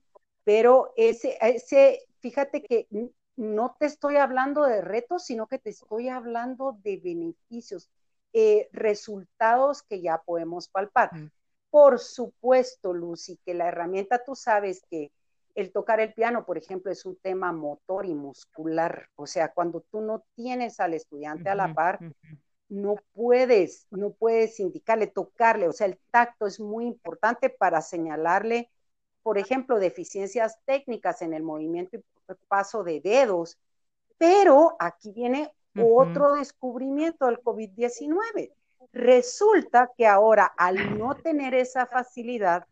pero 0.44 0.92
ese, 0.96 1.38
ese, 1.40 2.06
fíjate 2.18 2.62
que 2.62 2.86
no 3.36 3.76
te 3.78 3.86
estoy 3.86 4.16
hablando 4.16 4.64
de 4.64 4.82
retos, 4.82 5.24
sino 5.24 5.46
que 5.46 5.58
te 5.58 5.70
estoy 5.70 6.08
hablando 6.08 6.78
de 6.82 6.98
beneficios, 6.98 7.90
eh, 8.32 8.68
resultados 8.72 9.82
que 9.82 10.00
ya 10.00 10.18
podemos 10.18 10.68
palpar. 10.68 11.10
Por 11.70 11.98
supuesto, 11.98 12.92
Lucy, 12.92 13.38
que 13.44 13.54
la 13.54 13.68
herramienta, 13.68 14.22
tú 14.22 14.34
sabes 14.34 14.82
que 14.90 15.10
el 15.54 15.72
tocar 15.72 16.00
el 16.00 16.12
piano, 16.12 16.44
por 16.44 16.58
ejemplo, 16.58 16.92
es 16.92 17.04
un 17.06 17.16
tema 17.16 17.52
motor 17.52 18.06
y 18.06 18.14
muscular. 18.14 19.08
O 19.16 19.26
sea, 19.26 19.52
cuando 19.52 19.80
tú 19.90 20.00
no 20.00 20.24
tienes 20.34 20.80
al 20.80 20.94
estudiante 20.94 21.48
a 21.48 21.54
la 21.54 21.74
par, 21.74 21.98
no 22.70 22.96
puedes, 23.12 23.87
no 23.90 24.12
puedes 24.12 24.61
indicarle, 24.61 25.09
tocarle, 25.09 25.68
o 25.68 25.72
sea, 25.72 25.88
el 25.88 25.98
tacto 26.11 26.46
es 26.46 26.61
muy 26.61 26.87
importante 26.87 27.50
para 27.50 27.83
señalarle, 27.83 28.70
por 29.22 29.38
ejemplo, 29.38 29.78
deficiencias 29.78 30.56
técnicas 30.64 31.20
en 31.20 31.35
el 31.35 31.42
movimiento 31.42 31.98
y 31.98 32.04
paso 32.48 32.85
de 32.85 33.00
dedos. 33.00 33.59
Pero 34.16 34.76
aquí 34.78 35.12
viene 35.12 35.52
otro 35.76 36.35
descubrimiento 36.35 37.26
del 37.26 37.40
COVID-19. 37.42 38.52
Resulta 38.92 39.90
que 39.96 40.06
ahora, 40.06 40.46
al 40.56 40.98
no 40.98 41.16
tener 41.16 41.54
esa 41.54 41.87
facilidad, 41.87 42.66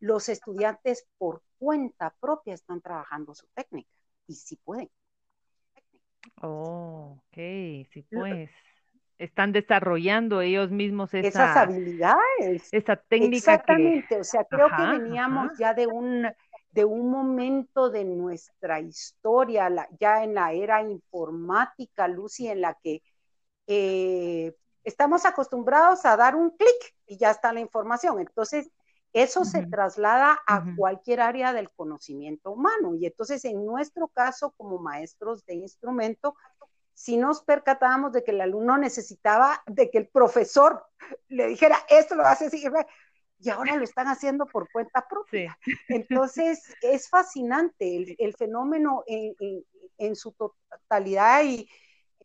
los 0.00 0.28
estudiantes 0.28 1.06
por 1.18 1.42
cuenta 1.58 2.14
propia 2.20 2.54
están 2.54 2.80
trabajando 2.80 3.34
su 3.34 3.46
técnica 3.54 3.90
y 4.26 4.34
sí 4.34 4.56
pueden. 4.56 4.90
Oh, 6.42 7.18
ok, 7.18 7.36
sí 7.90 8.06
pues 8.10 8.50
están 9.18 9.52
desarrollando 9.52 10.40
ellos 10.40 10.70
mismos 10.70 11.14
esas 11.14 11.56
habilidades. 11.56 12.68
Esa 12.72 12.96
técnica. 12.96 13.36
Exactamente, 13.36 14.20
o 14.20 14.24
sea, 14.24 14.44
creo 14.44 14.68
que 14.76 14.98
veníamos 14.98 15.56
ya 15.58 15.74
de 15.74 15.86
un, 15.86 16.26
de 16.70 16.84
un 16.84 17.10
momento 17.10 17.90
de 17.90 18.04
nuestra 18.04 18.80
historia, 18.80 19.70
ya 20.00 20.24
en 20.24 20.34
la 20.34 20.52
era 20.52 20.82
informática, 20.82 22.08
Lucy, 22.08 22.48
en 22.48 22.60
la 22.60 22.74
que 22.82 23.02
eh, 23.66 24.54
estamos 24.82 25.24
acostumbrados 25.24 26.04
a 26.04 26.16
dar 26.16 26.34
un 26.36 26.50
clic 26.50 26.94
y 27.06 27.16
ya 27.16 27.30
está 27.30 27.52
la 27.52 27.60
información. 27.60 28.20
Entonces, 28.20 28.70
eso 29.14 29.44
se 29.44 29.64
traslada 29.66 30.40
a 30.44 30.64
cualquier 30.76 31.20
área 31.20 31.52
del 31.52 31.70
conocimiento 31.70 32.50
humano. 32.50 32.96
Y 32.96 33.06
entonces, 33.06 33.44
en 33.44 33.64
nuestro 33.64 34.08
caso, 34.08 34.52
como 34.56 34.78
maestros 34.78 35.46
de 35.46 35.54
instrumento, 35.54 36.34
si 36.94 37.16
nos 37.16 37.42
percatábamos 37.42 38.12
de 38.12 38.22
que 38.22 38.30
el 38.30 38.40
alumno 38.40 38.78
necesitaba 38.78 39.62
de 39.66 39.90
que 39.90 39.98
el 39.98 40.08
profesor 40.08 40.86
le 41.28 41.48
dijera, 41.48 41.78
esto 41.88 42.14
lo 42.14 42.24
hace 42.24 42.46
así, 42.46 42.64
y 43.40 43.50
ahora 43.50 43.76
lo 43.76 43.84
están 43.84 44.06
haciendo 44.06 44.46
por 44.46 44.70
cuenta 44.70 45.06
propia. 45.06 45.58
Entonces, 45.88 46.74
es 46.80 47.08
fascinante 47.08 48.16
el, 48.18 48.34
fenómeno 48.34 49.04
en, 49.06 50.16
su 50.16 50.32
totalidad 50.32 51.44
y 51.44 51.68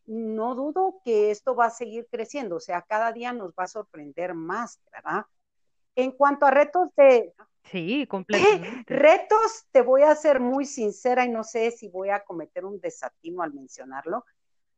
no 0.06 0.54
dudo 0.54 1.00
que 1.04 1.30
esto 1.30 1.54
va 1.54 1.66
a 1.66 1.70
seguir 1.70 2.08
creciendo, 2.10 2.56
o 2.56 2.60
sea, 2.60 2.82
cada 2.82 3.12
día 3.12 3.32
nos 3.32 3.52
va 3.52 3.64
a 3.64 3.68
sorprender 3.68 4.34
más, 4.34 4.80
¿verdad? 4.92 5.26
En 5.94 6.12
cuanto 6.12 6.46
a 6.46 6.50
retos 6.50 6.88
de... 6.96 7.34
Sí, 7.64 8.06
completamente. 8.06 8.84
Retos, 8.96 9.66
te 9.70 9.82
voy 9.82 10.02
a 10.02 10.14
ser 10.14 10.40
muy 10.40 10.64
sincera 10.64 11.24
y 11.24 11.28
no 11.28 11.44
sé 11.44 11.70
si 11.70 11.88
voy 11.88 12.08
a 12.08 12.24
cometer 12.24 12.64
un 12.64 12.80
desatino 12.80 13.42
al 13.42 13.52
mencionarlo, 13.52 14.24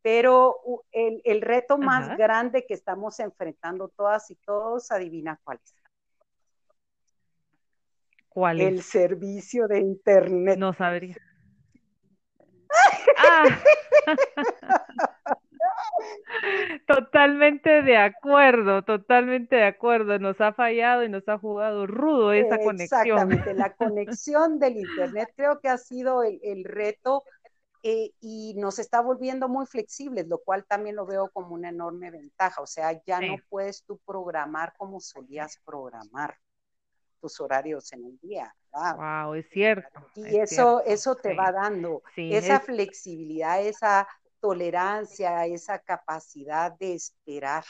pero 0.03 0.57
el, 0.91 1.23
el 1.25 1.41
reto 1.41 1.79
más 1.79 2.17
grande 2.17 2.67
que 2.67 2.75
estamos 2.75 3.21
enfrentando 3.21 3.89
todas 3.89 4.31
y 4.31 4.37
todos, 4.37 4.91
adivina 4.91 5.41
cuál 5.45 5.61
es. 5.63 5.75
¿Cuál 8.29 8.61
es? 8.61 8.69
El 8.69 8.83
servicio 8.83 9.69
de 9.69 9.81
Internet. 9.81 10.59
No 10.59 10.73
sabría. 10.73 11.17
ah. 13.19 13.45
Totalmente 16.87 17.83
de 17.83 17.97
acuerdo, 17.97 18.83
totalmente 18.83 19.57
de 19.57 19.65
acuerdo. 19.65 20.19
Nos 20.19 20.41
ha 20.41 20.53
fallado 20.53 21.05
y 21.05 21.09
nos 21.09 21.29
ha 21.29 21.39
jugado 21.39 21.87
rudo 21.87 22.33
esa 22.33 22.59
conexión. 22.59 23.01
Exactamente, 23.01 23.55
la 23.55 23.73
conexión 23.75 24.59
del 24.59 24.79
Internet 24.79 25.31
creo 25.37 25.61
que 25.61 25.69
ha 25.69 25.79
sido 25.79 26.23
el, 26.23 26.65
reto 26.65 27.25
eh, 27.85 28.13
y 28.21 28.55
nos 28.57 28.79
está 28.79 29.01
volviendo 29.01 29.49
muy 29.49 29.67
flexibles, 29.67 30.29
lo 30.29 30.39
cual 30.39 30.65
también 30.65 30.95
lo 30.95 31.05
veo 31.05 31.31
como 31.31 31.55
una 31.55 31.71
enorme 31.71 32.13
ventaja. 32.13 32.63
O 32.63 32.67
sea, 32.67 33.03
ya 33.05 33.21
no 33.21 33.37
puedes 33.49 33.83
tú 33.83 33.99
programar 34.07 34.73
como 34.77 35.01
solías 35.01 35.59
programar 35.65 36.39
tus 37.21 37.41
horarios 37.41 37.93
en 37.93 38.05
el 38.05 38.19
día. 38.21 38.55
Wow, 38.73 39.35
es 39.35 39.49
cierto. 39.51 40.07
Y 40.15 40.39
eso, 40.39 40.83
eso 40.85 41.17
te 41.17 41.35
va 41.35 41.51
dando 41.51 42.03
esa 42.17 42.61
flexibilidad, 42.61 43.61
esa 43.61 44.07
tolerancia, 44.41 45.47
esa 45.47 45.81
capacidad 45.81 46.73
de 46.79 46.95
esperar, 46.95 47.65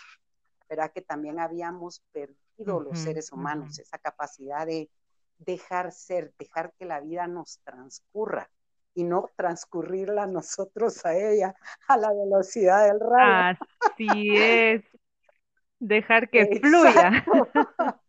¿verdad? 0.68 0.92
Que 0.92 1.00
también 1.00 1.38
habíamos 1.38 2.00
perdido 2.12 2.80
los 2.80 2.98
seres 2.98 3.32
humanos, 3.32 3.78
esa 3.78 3.98
capacidad 3.98 4.66
de 4.66 4.90
dejar 5.38 5.90
ser, 5.90 6.34
dejar 6.38 6.72
que 6.78 6.84
la 6.84 7.00
vida 7.00 7.26
nos 7.26 7.60
transcurra 7.64 8.50
y 8.94 9.04
no 9.04 9.30
transcurrirla 9.36 10.26
nosotros 10.26 11.04
a 11.04 11.16
ella 11.16 11.54
a 11.88 11.96
la 11.96 12.12
velocidad 12.12 12.86
del 12.86 13.00
rayo. 13.00 13.58
Así 13.80 14.36
es, 14.36 14.82
dejar 15.78 16.28
que 16.30 16.60
fluya. 16.60 17.24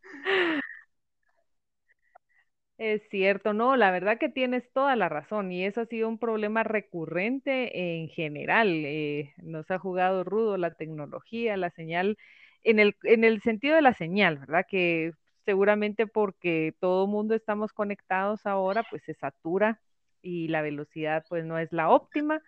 Es 2.80 3.08
cierto, 3.10 3.54
no, 3.54 3.78
la 3.78 3.91
verdad 3.91 4.17
que 4.17 4.30
tienes 4.30 4.69
toda 4.74 4.96
la 4.98 5.08
razón 5.08 5.52
y 5.52 5.63
eso 5.65 5.82
ha 5.82 5.86
sido 5.86 6.10
un 6.10 6.17
problema 6.17 6.63
recurrente 6.63 8.00
en 8.00 8.10
general. 8.10 8.67
Eh, 8.86 9.34
nos 9.38 9.72
ha 9.72 9.80
jugado 9.80 10.24
rudo 10.26 10.58
la 10.58 10.74
tecnología, 10.74 11.56
la 11.56 11.69
señal, 11.69 12.17
en 12.63 12.80
el, 12.80 12.98
en 13.04 13.24
el 13.24 13.41
sentido 13.41 13.76
de 13.76 13.84
la 13.84 13.93
señal, 13.93 14.38
¿verdad? 14.39 14.65
Que 14.67 15.13
seguramente 15.46 16.08
porque 16.08 16.74
todo 16.80 17.08
mundo 17.08 17.36
estamos 17.36 17.72
conectados 17.72 18.46
ahora, 18.46 18.84
pues 18.89 19.04
se 19.04 19.13
satura 19.13 19.80
y 20.24 20.48
la 20.48 20.64
velocidad 20.64 21.26
pues 21.30 21.46
no 21.46 21.60
es 21.60 21.72
la 21.72 21.90
óptima, 21.90 22.42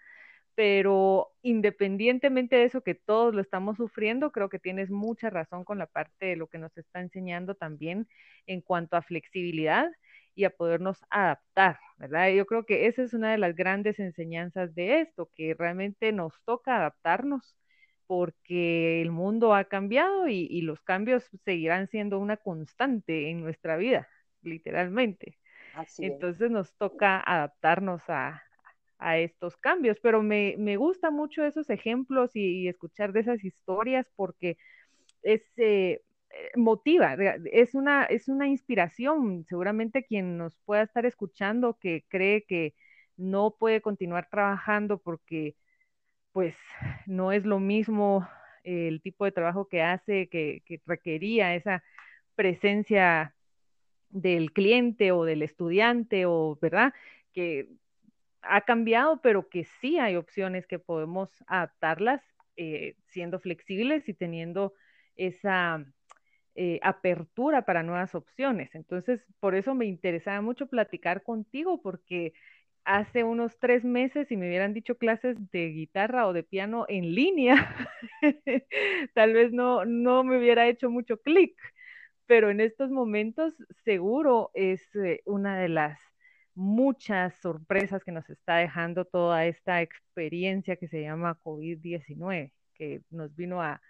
pero 0.56 1.32
independientemente 1.44 2.56
de 2.56 2.66
eso 2.66 2.82
que 2.82 2.96
todos 2.96 3.36
lo 3.36 3.42
estamos 3.42 3.78
sufriendo, 3.78 4.32
creo 4.32 4.50
que 4.50 4.60
tienes 4.60 4.90
mucha 4.90 5.30
razón 5.30 5.66
con 5.66 5.78
la 5.80 5.88
parte 5.88 6.28
de 6.28 6.36
lo 6.38 6.48
que 6.48 6.58
nos 6.58 6.76
está 6.78 7.02
enseñando 7.02 7.56
también 7.56 8.08
en 8.48 8.62
cuanto 8.62 8.98
a 8.98 9.02
flexibilidad 9.04 9.92
y 10.36 10.46
a 10.46 10.50
podernos 10.50 11.00
adaptar, 11.10 11.80
¿verdad? 11.98 12.30
Yo 12.32 12.46
creo 12.46 12.66
que 12.66 12.88
esa 12.88 13.04
es 13.04 13.14
una 13.14 13.32
de 13.32 13.38
las 13.38 13.56
grandes 13.56 14.00
enseñanzas 14.00 14.76
de 14.76 15.02
esto, 15.02 15.30
que 15.36 15.54
realmente 15.54 16.12
nos 16.12 16.34
toca 16.46 16.78
adaptarnos 16.78 17.56
porque 18.08 19.02
el 19.02 19.12
mundo 19.12 19.54
ha 19.56 19.66
cambiado 19.66 20.28
y, 20.28 20.62
los 20.62 20.82
cambios 20.82 21.30
seguirán 21.46 21.88
siendo 21.88 22.20
una 22.20 22.38
constante 22.38 23.30
en 23.30 23.42
nuestra 23.42 23.78
vida, 23.78 24.08
literalmente. 24.42 25.38
Entonces 26.00 26.52
nos 26.52 26.74
toca 26.76 27.20
adaptarnos 27.20 28.02
a, 28.08 28.42
estos 29.18 29.56
cambios, 29.58 30.00
pero 30.02 30.24
me, 30.24 30.56
me 30.58 30.78
gustan 30.78 31.14
mucho 31.14 31.46
esos 31.46 31.70
ejemplos 31.70 32.32
y, 32.34 32.68
escuchar 32.68 33.12
de 33.14 33.20
esas 33.20 33.44
historias 33.44 34.10
porque 34.16 34.58
es, 35.22 35.44
eh, 35.58 36.02
eh, 36.32 36.52
motiva, 36.56 37.16
es 37.52 37.76
una, 37.76 38.06
es 38.06 38.28
una 38.30 38.48
inspiración. 38.48 39.46
Seguramente 39.48 40.06
quien 40.06 40.38
nos 40.38 40.58
pueda 40.66 40.82
estar 40.84 41.06
escuchando 41.06 41.78
que 41.80 42.06
cree 42.08 42.46
que 42.46 42.74
no 43.18 43.56
puede 43.60 43.82
continuar 43.82 44.28
trabajando 44.30 44.98
porque 44.98 45.56
pues 46.32 46.56
no 47.06 47.32
es 47.32 47.46
lo 47.46 47.60
mismo 47.60 48.28
el 48.64 49.02
tipo 49.02 49.26
de 49.26 49.32
trabajo 49.32 49.68
que 49.68 49.84
hace, 49.84 50.30
que, 50.30 50.64
que 50.66 50.82
requería 50.86 51.56
esa 51.56 51.84
presencia 52.36 53.35
del 54.16 54.54
cliente 54.54 55.12
o 55.12 55.26
del 55.26 55.42
estudiante 55.44 56.26
o, 56.26 56.58
¿verdad? 56.62 56.94
Que 57.34 57.70
ha 58.42 58.62
cambiado, 58.62 59.22
pero 59.22 59.50
que 59.50 59.66
sí 59.82 60.00
hay 60.00 60.16
opciones 60.16 60.68
que 60.68 60.80
podemos 60.80 61.30
adaptarlas 61.48 62.22
eh, 62.58 62.96
siendo 63.08 63.40
flexibles 63.40 64.08
y 64.08 64.14
teniendo 64.14 64.74
esa 65.18 65.86
eh, 66.56 66.80
apertura 66.84 67.64
para 67.66 67.84
nuevas 67.84 68.16
opciones. 68.16 68.74
Entonces, 68.76 69.22
por 69.40 69.56
eso 69.56 69.76
me 69.76 69.86
interesaba 69.86 70.42
mucho 70.42 70.68
platicar 70.68 71.24
contigo, 71.24 71.82
porque 71.82 72.34
hace 72.86 73.24
unos 73.24 73.58
tres 73.60 73.84
meses, 73.84 74.28
si 74.30 74.38
me 74.38 74.48
hubieran 74.48 74.74
dicho 74.74 74.98
clases 74.98 75.38
de 75.52 75.70
guitarra 75.70 76.28
o 76.28 76.34
de 76.34 76.44
piano 76.44 76.86
en 76.88 77.14
línea, 77.16 77.76
tal 79.14 79.34
vez 79.34 79.52
no, 79.52 79.86
no 79.86 80.24
me 80.24 80.38
hubiera 80.38 80.68
hecho 80.68 80.90
mucho 80.90 81.18
clic, 81.22 81.60
pero 82.28 82.50
en 82.50 82.60
estos 82.60 82.90
momentos 82.90 83.54
seguro 83.84 84.52
es 84.54 84.82
eh, 84.96 85.22
una 85.26 85.60
de 85.60 85.70
las 85.70 86.00
muchas 86.54 87.36
sorpresas 87.42 88.04
que 88.04 88.12
nos 88.12 88.30
está 88.30 88.56
dejando 88.56 89.06
toda 89.06 89.46
esta 89.46 89.82
experiencia 89.82 90.78
que 90.78 90.88
se 90.88 91.02
llama 91.02 91.38
COVID-19, 91.44 92.52
que 92.74 93.02
nos 93.10 93.36
vino 93.36 93.62
a, 93.62 93.82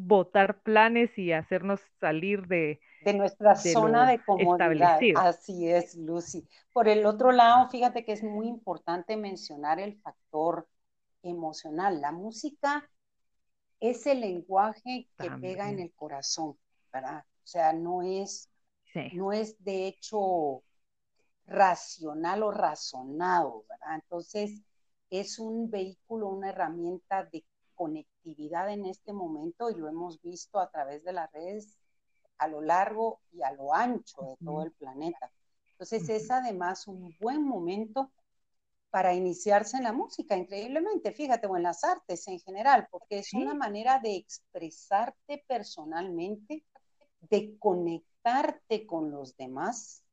votar 0.00 0.62
planes 0.62 1.18
y 1.18 1.32
hacernos 1.32 1.80
salir 1.98 2.46
de, 2.46 2.80
de 3.04 3.14
nuestra 3.14 3.56
zona 3.56 4.08
de 4.08 4.22
comodidad. 4.22 5.00
Así 5.16 5.68
es, 5.68 5.96
Lucy. 5.96 6.46
Por 6.72 6.86
el 6.86 7.04
otro 7.04 7.32
lado, 7.32 7.68
fíjate 7.68 8.04
que 8.04 8.12
es 8.12 8.22
muy 8.22 8.46
importante 8.46 9.16
mencionar 9.16 9.80
el 9.80 9.96
factor 10.00 10.68
emocional. 11.22 12.00
La 12.00 12.12
música 12.12 12.88
es 13.80 14.06
el 14.06 14.20
lenguaje 14.20 15.08
que 15.18 15.30
pega 15.32 15.68
en 15.68 15.80
el 15.80 15.92
corazón, 15.92 16.56
¿verdad? 16.92 17.24
O 17.48 17.50
sea, 17.50 17.72
no 17.72 18.02
es, 18.02 18.50
no 19.10 19.32
es 19.32 19.56
de 19.64 19.86
hecho 19.86 20.62
racional 21.46 22.42
o 22.42 22.50
razonado, 22.50 23.64
¿verdad? 23.70 23.94
Entonces, 23.94 24.60
es 25.08 25.38
un 25.38 25.70
vehículo, 25.70 26.28
una 26.28 26.50
herramienta 26.50 27.24
de 27.24 27.46
conectividad 27.74 28.70
en 28.70 28.84
este 28.84 29.14
momento 29.14 29.70
y 29.70 29.76
lo 29.76 29.88
hemos 29.88 30.20
visto 30.20 30.58
a 30.58 30.70
través 30.70 31.02
de 31.04 31.14
las 31.14 31.32
redes 31.32 31.78
a 32.36 32.48
lo 32.48 32.60
largo 32.60 33.22
y 33.32 33.40
a 33.40 33.50
lo 33.52 33.72
ancho 33.72 34.20
de 34.20 34.36
todo 34.44 34.62
el 34.64 34.72
planeta. 34.72 35.32
Entonces 35.72 36.06
es 36.10 36.30
además 36.30 36.86
un 36.86 37.16
buen 37.18 37.42
momento 37.42 38.12
para 38.90 39.14
iniciarse 39.14 39.78
en 39.78 39.84
la 39.84 39.94
música, 39.94 40.36
increíblemente, 40.36 41.12
fíjate, 41.12 41.46
o 41.46 41.56
en 41.56 41.62
las 41.62 41.82
artes 41.82 42.28
en 42.28 42.40
general, 42.40 42.88
porque 42.90 43.20
es 43.20 43.32
una 43.32 43.54
manera 43.54 44.00
de 44.00 44.16
expresarte 44.16 45.44
personalmente, 45.46 46.66
de 47.20 47.56
conectarte 47.58 48.86
con 48.86 49.10
los 49.10 49.36
demás, 49.36 50.04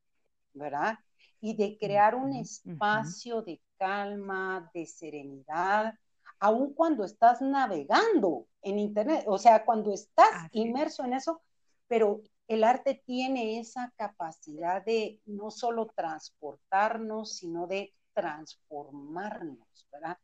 ¿verdad? 0.54 1.00
Y 1.42 1.56
de 1.56 1.78
crear 1.78 2.16
un 2.16 2.34
espacio 2.34 3.42
de 3.42 3.62
calma, 3.78 4.70
de 4.74 4.86
serenidad, 4.86 5.94
aun 6.40 6.74
cuando 6.74 7.04
estás 7.04 7.42
navegando 7.42 8.48
en 8.62 8.80
Internet, 8.80 9.26
o 9.28 9.38
sea, 9.38 9.66
cuando 9.66 9.94
estás 9.94 10.50
inmerso 10.52 11.04
en 11.04 11.14
eso, 11.14 11.42
pero 11.88 12.22
el 12.48 12.64
arte 12.64 13.02
tiene 13.06 13.60
esa 13.60 13.92
capacidad 13.98 14.84
de 14.84 15.20
no 15.26 15.52
solo 15.52 15.88
transportarnos, 15.96 17.38
sino 17.38 17.68
de 17.68 17.94
transformarnos, 18.14 19.88
¿verdad? 19.92 20.18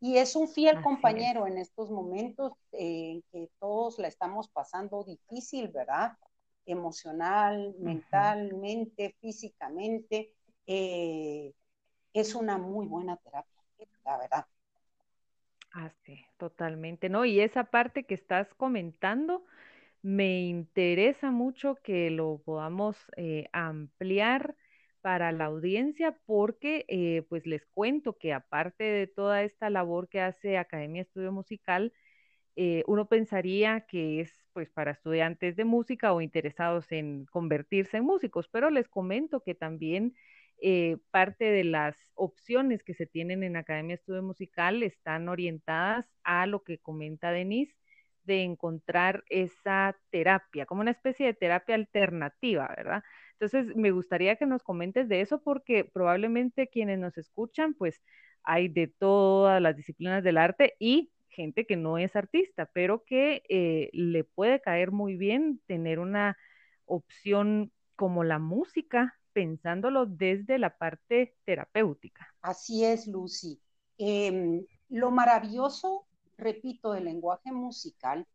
Y 0.00 0.18
es 0.18 0.36
un 0.36 0.48
fiel 0.48 0.80
compañero 0.80 1.46
en 1.46 1.58
estos 1.58 1.90
momentos 1.90 2.52
en 2.72 3.22
que 3.32 3.50
todos 3.58 3.98
la 3.98 4.08
estamos 4.08 4.48
pasando 4.48 5.04
difícil, 5.04 5.68
¿verdad? 5.68 6.12
Emocional, 6.66 7.74
mentalmente, 7.78 9.16
físicamente. 9.20 10.34
Eh, 10.66 11.52
es 12.14 12.34
una 12.34 12.58
muy 12.58 12.86
buena 12.86 13.16
terapia, 13.18 13.62
la 14.04 14.18
verdad. 14.18 14.46
Ah, 15.72 15.90
sí, 16.04 16.24
totalmente, 16.38 17.08
¿no? 17.08 17.24
Y 17.24 17.40
esa 17.40 17.64
parte 17.64 18.04
que 18.04 18.14
estás 18.14 18.48
comentando, 18.54 19.44
me 20.02 20.42
interesa 20.46 21.30
mucho 21.32 21.76
que 21.82 22.10
lo 22.10 22.40
podamos 22.44 22.96
eh, 23.16 23.48
ampliar 23.52 24.56
para 25.06 25.30
la 25.30 25.44
audiencia 25.44 26.18
porque 26.26 26.84
eh, 26.88 27.22
pues 27.28 27.46
les 27.46 27.64
cuento 27.64 28.18
que 28.18 28.32
aparte 28.32 28.82
de 28.82 29.06
toda 29.06 29.44
esta 29.44 29.70
labor 29.70 30.08
que 30.08 30.20
hace 30.20 30.58
Academia 30.58 31.02
Estudio 31.02 31.30
Musical, 31.30 31.92
eh, 32.56 32.82
uno 32.88 33.08
pensaría 33.08 33.82
que 33.82 34.20
es 34.20 34.32
pues 34.52 34.68
para 34.68 34.90
estudiantes 34.90 35.54
de 35.54 35.64
música 35.64 36.12
o 36.12 36.20
interesados 36.20 36.90
en 36.90 37.24
convertirse 37.26 37.98
en 37.98 38.04
músicos, 38.04 38.48
pero 38.48 38.68
les 38.68 38.88
comento 38.88 39.44
que 39.44 39.54
también 39.54 40.12
eh, 40.60 40.96
parte 41.12 41.44
de 41.44 41.62
las 41.62 41.96
opciones 42.16 42.82
que 42.82 42.94
se 42.94 43.06
tienen 43.06 43.44
en 43.44 43.54
Academia 43.54 43.94
Estudio 43.94 44.24
Musical 44.24 44.82
están 44.82 45.28
orientadas 45.28 46.12
a 46.24 46.46
lo 46.46 46.64
que 46.64 46.78
comenta 46.78 47.30
Denise, 47.30 47.76
de 48.26 48.42
encontrar 48.42 49.24
esa 49.28 49.96
terapia, 50.10 50.66
como 50.66 50.80
una 50.82 50.90
especie 50.90 51.26
de 51.26 51.34
terapia 51.34 51.74
alternativa, 51.74 52.72
¿verdad? 52.76 53.02
Entonces, 53.38 53.74
me 53.76 53.90
gustaría 53.90 54.36
que 54.36 54.46
nos 54.46 54.62
comentes 54.62 55.08
de 55.08 55.20
eso 55.20 55.42
porque 55.42 55.84
probablemente 55.84 56.68
quienes 56.68 56.98
nos 56.98 57.16
escuchan, 57.18 57.74
pues 57.74 58.02
hay 58.42 58.68
de 58.68 58.86
todas 58.86 59.60
las 59.60 59.76
disciplinas 59.76 60.22
del 60.22 60.38
arte 60.38 60.74
y 60.78 61.10
gente 61.28 61.66
que 61.66 61.76
no 61.76 61.98
es 61.98 62.16
artista, 62.16 62.70
pero 62.72 63.04
que 63.04 63.42
eh, 63.48 63.90
le 63.92 64.24
puede 64.24 64.60
caer 64.60 64.90
muy 64.90 65.16
bien 65.16 65.60
tener 65.66 65.98
una 65.98 66.36
opción 66.86 67.72
como 67.94 68.24
la 68.24 68.38
música, 68.38 69.18
pensándolo 69.32 70.06
desde 70.06 70.58
la 70.58 70.78
parte 70.78 71.34
terapéutica. 71.44 72.26
Así 72.40 72.84
es, 72.84 73.06
Lucy. 73.06 73.60
Em, 73.98 74.64
lo 74.88 75.10
maravilloso, 75.10 76.06
repito, 76.36 76.92
del 76.92 77.04
lenguaje 77.04 77.52
musical 77.52 78.26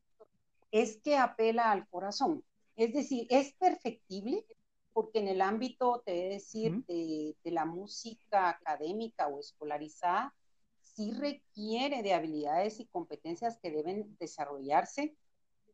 es 0.72 0.98
que 1.04 1.18
apela 1.18 1.72
al 1.72 1.88
corazón. 1.90 2.44
Es 2.76 2.94
decir, 2.94 3.28
es 3.30 3.54
perfectible 3.54 4.46
porque 4.94 5.20
en 5.20 5.28
el 5.28 5.42
ámbito, 5.42 6.02
te 6.06 6.14
voy 6.14 6.22
a 6.22 6.30
decir, 6.30 6.84
de, 6.88 7.36
de 7.44 7.52
la 7.52 7.66
música 7.66 8.50
académica 8.50 9.28
o 9.28 9.40
escolarizada, 9.40 10.34
sí 10.82 11.12
requiere 11.14 12.04
de 12.04 12.14
habilidades 12.14 12.80
y 12.80 12.88
competencias 12.88 13.58
que 13.62 13.72
deben 13.72 14.16
desarrollarse, 14.20 15.16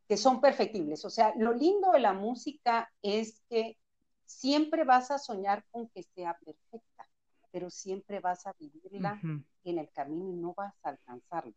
que 0.08 0.16
son 0.16 0.40
perfectibles. 0.40 1.04
O 1.04 1.10
sea, 1.10 1.34
lo 1.36 1.52
lindo 1.52 1.90
de 1.92 2.00
la 2.00 2.12
música 2.12 2.90
es 3.02 3.42
que 3.50 3.76
siempre 4.24 4.84
vas 4.84 5.10
a 5.10 5.18
soñar 5.18 5.64
con 5.70 5.88
que 5.88 6.02
sea 6.02 6.38
perfecta, 6.38 7.08
pero 7.50 7.70
siempre 7.70 8.20
vas 8.20 8.46
a 8.46 8.54
vivirla 8.58 9.24
en 9.64 9.78
el 9.78 9.90
camino 9.90 10.30
y 10.30 10.36
no 10.36 10.54
vas 10.54 10.74
a 10.82 10.90
alcanzarla. 10.90 11.54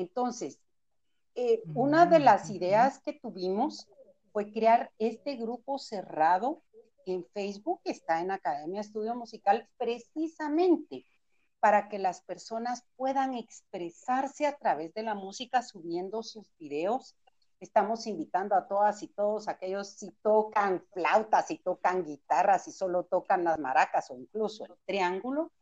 Entonces, 0.00 0.58
eh, 1.34 1.62
una 1.74 2.06
de 2.06 2.20
las 2.20 2.50
ideas 2.50 3.00
que 3.00 3.12
tuvimos 3.12 3.86
fue 4.32 4.50
crear 4.50 4.90
este 4.98 5.36
grupo 5.36 5.78
cerrado 5.78 6.62
en 7.04 7.26
Facebook, 7.34 7.80
que 7.84 7.90
está 7.90 8.20
en 8.20 8.30
Academia 8.30 8.80
Estudio 8.80 9.14
Musical, 9.14 9.68
precisamente 9.76 11.06
para 11.60 11.90
que 11.90 11.98
las 11.98 12.22
personas 12.22 12.84
puedan 12.96 13.34
expresarse 13.34 14.46
a 14.46 14.56
través 14.56 14.94
de 14.94 15.02
la 15.02 15.14
música 15.14 15.62
subiendo 15.62 16.22
sus 16.22 16.50
videos. 16.58 17.14
Estamos 17.60 18.06
invitando 18.06 18.54
a 18.54 18.66
todas 18.66 19.02
y 19.02 19.08
todos 19.08 19.48
aquellos 19.48 19.88
si 19.88 20.10
tocan 20.22 20.82
flautas, 20.92 21.48
si 21.48 21.58
tocan 21.58 22.04
guitarras, 22.04 22.64
si 22.64 22.72
solo 22.72 23.04
tocan 23.04 23.44
las 23.44 23.58
maracas 23.58 24.10
o 24.10 24.16
incluso 24.16 24.64
el 24.64 24.72
triángulo, 24.86 25.52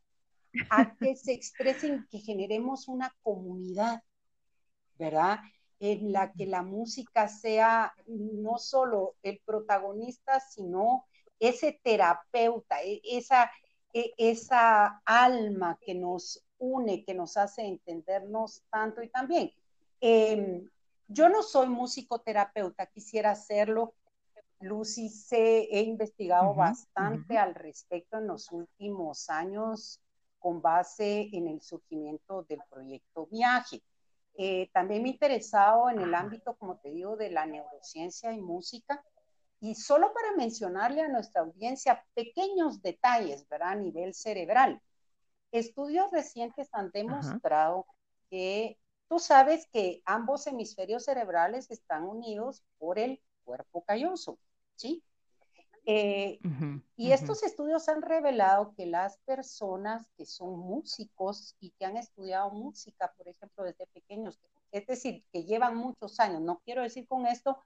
a 0.70 0.94
que 0.94 1.16
se 1.16 1.32
expresen, 1.32 2.06
que 2.08 2.20
generemos 2.20 2.86
una 2.86 3.12
comunidad, 3.22 4.02
¿verdad? 4.98 5.38
En 5.80 6.12
la 6.12 6.32
que 6.32 6.46
la 6.46 6.62
música 6.62 7.28
sea 7.28 7.94
no 8.06 8.58
solo 8.58 9.14
el 9.22 9.40
protagonista, 9.44 10.40
sino 10.40 11.06
ese 11.38 11.80
terapeuta, 11.82 12.82
e, 12.82 13.00
esa, 13.04 13.50
e, 13.92 14.12
esa 14.18 15.00
alma 15.04 15.78
que 15.80 15.94
nos 15.94 16.44
une, 16.58 17.04
que 17.04 17.14
nos 17.14 17.36
hace 17.36 17.62
entendernos 17.62 18.62
tanto 18.70 19.02
y 19.02 19.08
también. 19.08 19.52
Em, 20.00 20.68
yo 21.06 21.28
no 21.28 21.42
soy 21.42 21.68
musicoterapeuta, 21.68 22.86
quisiera 22.86 23.30
hacerlo. 23.30 23.94
Lucy, 24.60 25.08
sé, 25.08 25.68
he 25.70 25.82
investigado 25.82 26.52
bastante 26.52 27.38
al 27.38 27.54
respecto 27.54 28.18
en 28.18 28.26
los 28.26 28.50
últimos 28.50 29.30
años 29.30 30.00
con 30.40 30.60
base 30.60 31.28
en 31.32 31.46
el 31.46 31.60
surgimiento 31.60 32.42
del 32.42 32.60
proyecto 32.68 33.26
Viaje. 33.26 33.82
Eh, 34.40 34.70
también 34.72 35.02
me 35.02 35.08
he 35.08 35.12
interesado 35.12 35.90
en 35.90 36.00
el 36.00 36.14
ámbito, 36.14 36.54
como 36.56 36.78
te 36.78 36.90
digo, 36.90 37.16
de 37.16 37.28
la 37.28 37.44
neurociencia 37.44 38.32
y 38.32 38.40
música. 38.40 39.04
Y 39.60 39.74
solo 39.74 40.12
para 40.14 40.36
mencionarle 40.36 41.02
a 41.02 41.08
nuestra 41.08 41.42
audiencia 41.42 42.06
pequeños 42.14 42.80
detalles, 42.80 43.48
¿verdad? 43.48 43.70
A 43.70 43.74
nivel 43.74 44.14
cerebral. 44.14 44.80
Estudios 45.50 46.12
recientes 46.12 46.68
han 46.72 46.92
demostrado 46.92 47.84
que 48.30 48.78
tú 49.08 49.18
sabes 49.18 49.66
que 49.72 50.02
ambos 50.04 50.46
hemisferios 50.46 51.04
cerebrales 51.04 51.68
están 51.72 52.04
unidos 52.04 52.62
por 52.78 53.00
el 53.00 53.20
cuerpo 53.44 53.82
calloso, 53.82 54.38
¿sí? 54.76 55.02
Eh, 55.90 56.38
y 56.96 57.12
estos 57.12 57.42
estudios 57.42 57.88
han 57.88 58.02
revelado 58.02 58.74
que 58.76 58.84
las 58.84 59.16
personas 59.24 60.06
que 60.18 60.26
son 60.26 60.58
músicos 60.58 61.56
y 61.60 61.70
que 61.70 61.86
han 61.86 61.96
estudiado 61.96 62.50
música, 62.50 63.14
por 63.16 63.26
ejemplo, 63.26 63.64
desde 63.64 63.86
pequeños, 63.86 64.38
es 64.70 64.86
decir, 64.86 65.24
que 65.32 65.44
llevan 65.44 65.76
muchos 65.76 66.20
años, 66.20 66.42
no 66.42 66.60
quiero 66.62 66.82
decir 66.82 67.08
con 67.08 67.26
esto 67.26 67.64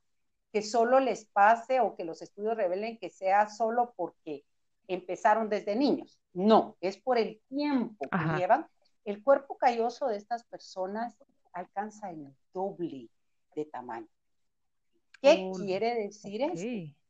que 0.52 0.62
solo 0.62 1.00
les 1.00 1.24
pase 1.24 1.80
o 1.80 1.96
que 1.96 2.04
los 2.04 2.22
estudios 2.22 2.56
revelen 2.56 2.96
que 2.96 3.10
sea 3.10 3.48
solo 3.48 3.92
porque 3.96 4.44
empezaron 4.86 5.48
desde 5.48 5.74
niños. 5.74 6.20
No, 6.32 6.76
es 6.80 6.96
por 6.98 7.18
el 7.18 7.40
tiempo 7.48 8.08
que 8.08 8.38
llevan. 8.38 8.68
El 9.04 9.20
cuerpo 9.24 9.56
calloso 9.56 10.06
de 10.06 10.16
estas 10.16 10.44
personas 10.44 11.16
alcanza 11.52 12.10
el 12.12 12.32
doble 12.54 13.08
de 13.56 13.64
tamaño. 13.64 14.06
¿Qué 15.20 15.50
quiere 15.56 15.96
decir 15.96 16.42
esto? 16.42 17.01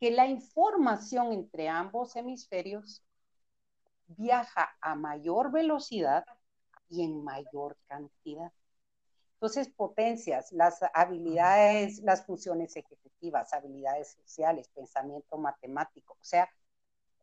Que 0.00 0.10
la 0.10 0.26
información 0.26 1.32
entre 1.32 1.68
ambos 1.68 2.16
hemisferios 2.16 3.02
viaja 4.08 4.76
a 4.80 4.94
mayor 4.94 5.50
velocidad 5.50 6.24
y 6.88 7.02
en 7.02 7.24
mayor 7.24 7.76
cantidad. 7.88 8.52
Entonces, 9.34 9.68
potencias 9.68 10.52
las 10.52 10.80
habilidades, 10.94 11.98
las 12.00 12.24
funciones 12.24 12.74
ejecutivas, 12.76 13.52
habilidades 13.52 14.12
sociales, 14.12 14.68
pensamiento 14.68 15.36
matemático. 15.38 16.14
O 16.14 16.24
sea, 16.24 16.48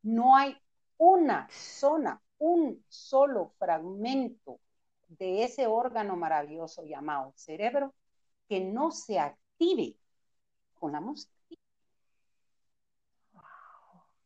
no 0.04 0.36
hay 0.36 0.56
una 0.98 1.48
zona, 1.52 2.22
un 2.38 2.84
solo 2.88 3.50
fragmento 3.58 4.60
de 5.08 5.44
ese 5.44 5.68
órgano 5.68 6.16
maravilloso 6.16 6.84
llamado 6.86 7.34
cerebro 7.36 7.94
que 8.48 8.60
no 8.60 8.92
se 8.92 9.20
active 9.20 9.96
con 10.76 10.92
la 10.92 11.02
música. 11.02 11.33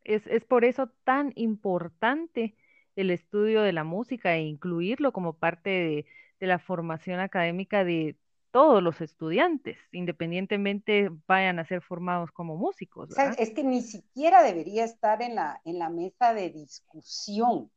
Es, 0.07 0.25
es 0.27 0.45
por 0.45 0.65
eso 0.65 0.87
tan 1.03 1.33
importante 1.35 2.55
el 2.95 3.11
estudio 3.11 3.61
de 3.61 3.73
la 3.73 3.83
música 3.83 4.35
e 4.35 4.41
incluirlo 4.41 5.11
como 5.13 5.33
parte 5.33 5.69
de, 5.69 6.05
de 6.39 6.47
la 6.47 6.59
formación 6.59 7.19
académica 7.19 7.83
de 7.83 8.17
todos 8.51 8.81
los 8.81 9.01
estudiantes, 9.01 9.77
independientemente 9.91 11.09
vayan 11.27 11.59
a 11.59 11.65
ser 11.65 11.81
formados 11.81 12.31
como 12.31 12.55
músicos. 12.55 13.09
es 13.37 13.51
que 13.51 13.63
ni 13.63 13.81
siquiera 13.81 14.41
debería 14.41 14.85
estar 14.85 15.21
en 15.21 15.35
la, 15.35 15.61
en 15.65 15.77
la 15.77 15.89
mesa 15.89 16.33
de 16.33 16.49
discusión. 16.49 17.69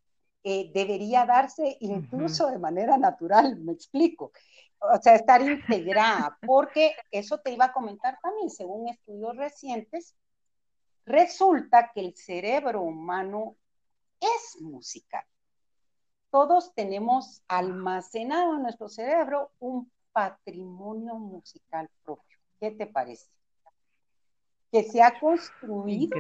Eh, 0.42 0.70
debería 0.72 1.26
darse 1.26 1.76
incluso 1.80 2.50
de 2.50 2.58
manera 2.58 2.96
natural, 2.96 3.56
me 3.60 3.72
explico. 3.72 4.32
O 4.80 4.96
sea, 5.02 5.16
estar 5.16 5.42
integrada, 5.42 6.38
porque 6.46 6.94
eso 7.10 7.38
te 7.38 7.52
iba 7.52 7.66
a 7.66 7.72
comentar 7.72 8.18
también, 8.22 8.48
según 8.48 8.88
estudios 8.88 9.36
recientes, 9.36 10.14
resulta 11.06 11.90
que 11.92 12.00
el 12.00 12.16
cerebro 12.16 12.82
humano 12.82 13.56
es 14.20 14.60
musical 14.60 15.24
todos 16.30 16.72
tenemos 16.74 17.42
almacenado 17.48 18.54
en 18.54 18.62
nuestro 18.62 18.88
cerebro 18.88 19.50
un 19.58 19.90
patrimonio 20.12 21.14
musical 21.16 21.88
propio. 22.04 22.38
¿Qué 22.60 22.70
te 22.70 22.86
parece? 22.86 23.26
Que 24.70 24.84
se 24.84 25.02
ha 25.02 25.18
construido 25.18 26.16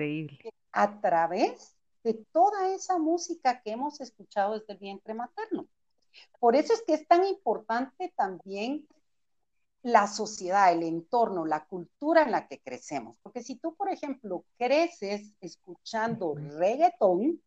a 0.72 1.00
través 1.00 1.76
de 2.02 2.14
toda 2.32 2.74
esa 2.74 2.98
música 2.98 3.60
que 3.62 3.70
hemos 3.72 4.00
escuchado 4.00 4.58
desde 4.58 4.72
el 4.72 4.78
vientre 4.78 5.14
materno. 5.14 5.66
Por 6.40 6.56
eso 6.56 6.72
es 6.72 6.82
que 6.82 6.94
es 6.94 7.06
tan 7.06 7.24
importante 7.24 8.12
también 8.16 8.86
la 9.82 10.06
sociedad, 10.06 10.72
el 10.72 10.82
entorno, 10.82 11.44
la 11.46 11.64
cultura 11.64 12.22
en 12.22 12.32
la 12.32 12.46
que 12.46 12.60
crecemos. 12.60 13.16
Porque 13.22 13.42
si 13.42 13.56
tú, 13.56 13.74
por 13.74 13.88
ejemplo, 13.90 14.44
creces 14.58 15.32
escuchando 15.40 16.34
reggaetón, 16.34 17.40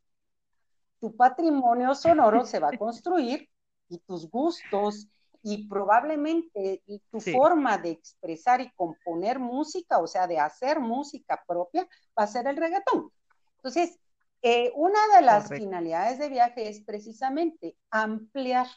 tu 0.99 1.15
patrimonio 1.15 1.93
sonoro 1.95 2.45
se 2.45 2.59
va 2.59 2.69
a 2.69 2.77
construir 2.77 3.49
y 3.89 3.99
tus 3.99 4.29
gustos 4.29 5.07
y 5.43 5.67
probablemente 5.67 6.81
tu 7.11 7.19
forma 7.19 7.77
de 7.77 7.91
expresar 7.91 8.61
y 8.61 8.71
componer 8.71 9.39
música, 9.39 9.99
o 9.99 10.07
sea, 10.07 10.25
de 10.27 10.39
hacer 10.39 10.79
música 10.79 11.43
propia, 11.45 11.83
va 12.17 12.23
a 12.23 12.27
ser 12.27 12.47
el 12.47 12.57
reggaetón. 12.57 13.11
Entonces, 13.57 13.99
Eh, 14.45 14.73
una 14.75 14.99
de 15.15 15.21
las 15.21 15.47
finalidades 15.47 16.19
de 16.19 16.27
viaje 16.27 16.67
es 16.67 16.81
precisamente 16.81 17.77
ampliar 17.89 18.67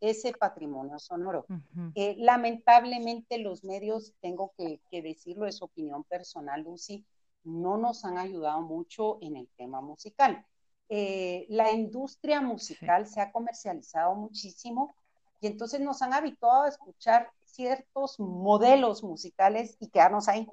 ese 0.00 0.32
patrimonio 0.32 0.98
sonoro. 0.98 1.46
Eh, 1.94 2.16
lamentablemente 2.18 3.38
los 3.38 3.64
medios, 3.64 4.12
tengo 4.20 4.52
que, 4.56 4.80
decirlo, 5.02 5.46
es 5.46 5.62
opinión 5.62 6.04
personal, 6.04 6.62
Lucy, 6.62 7.04
no 7.44 7.76
nos 7.78 8.04
han 8.04 8.18
ayudado 8.18 8.62
mucho 8.62 9.18
en 9.20 9.36
el 9.36 9.48
tema 9.56 9.80
musical. 9.80 10.44
Eh, 10.88 11.46
la 11.48 11.72
industria 11.72 12.40
musical 12.40 13.06
se 13.06 13.20
ha 13.20 13.32
comercializado 13.32 14.14
muchísimo 14.14 14.94
y 15.40 15.48
entonces 15.48 15.80
nos 15.80 16.02
han 16.02 16.12
habituado 16.12 16.64
a 16.64 16.68
escuchar 16.68 17.30
ciertos 17.44 18.18
modelos 18.20 19.02
musicales 19.02 19.76
y 19.80 19.88
quedarnos 19.88 20.28
ahí. 20.28 20.46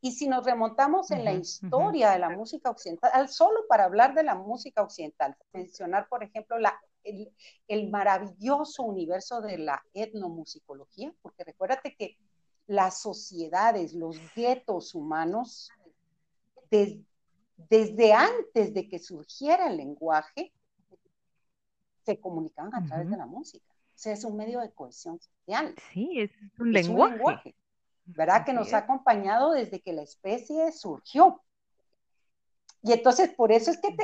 Y 0.00 0.12
si 0.12 0.28
nos 0.28 0.44
remontamos 0.44 1.10
en 1.12 1.24
la 1.24 1.32
historia 1.32 2.10
de 2.10 2.18
la 2.18 2.28
música 2.28 2.68
occidental, 2.68 3.28
solo 3.30 3.60
para 3.68 3.84
hablar 3.84 4.14
de 4.14 4.22
la 4.22 4.34
música 4.34 4.82
occidental, 4.82 5.34
mencionar, 5.54 6.08
por 6.08 6.22
ejemplo, 6.22 6.58
la 6.58 6.78
el, 7.04 7.90
maravilloso 7.90 8.82
universo 8.82 9.40
de 9.40 9.58
la 9.58 9.84
etnomusicología, 9.92 11.12
porque 11.22 11.44
recuérdate 11.44 11.94
que 11.96 12.16
las 12.66 13.00
sociedades, 13.00 13.92
los 13.94 14.18
guetos 14.34 14.94
humanos, 14.94 15.70
desde 16.70 18.12
antes 18.12 18.74
de 18.74 18.88
que 18.88 18.98
surgiera 18.98 19.68
el 19.68 19.76
lenguaje, 19.76 20.52
se 22.04 22.20
comunicaban 22.20 22.74
a 22.74 22.84
través 22.84 23.10
de 23.10 23.16
la 23.16 23.26
música. 23.26 23.64
O 23.70 23.96
sea, 23.96 24.12
es 24.12 24.24
un 24.24 24.36
medio 24.36 24.60
de 24.60 24.72
cohesión 24.72 25.20
social. 25.20 25.74
Sí, 25.92 26.20
es 26.20 26.30
un 26.58 26.72
lenguaje. 26.72 27.54
¿Verdad? 28.06 28.44
que 28.44 28.52
nos 28.52 28.74
ha 28.74 28.78
acompañado 28.78 29.52
desde 29.52 29.80
que 29.80 29.94
la 29.94 30.02
especie 30.02 30.70
surgió. 30.72 31.42
Y 32.86 32.92
entonces, 32.92 33.30
por 33.30 33.50
eso 33.50 33.70
es 33.70 33.80
que 33.80 33.96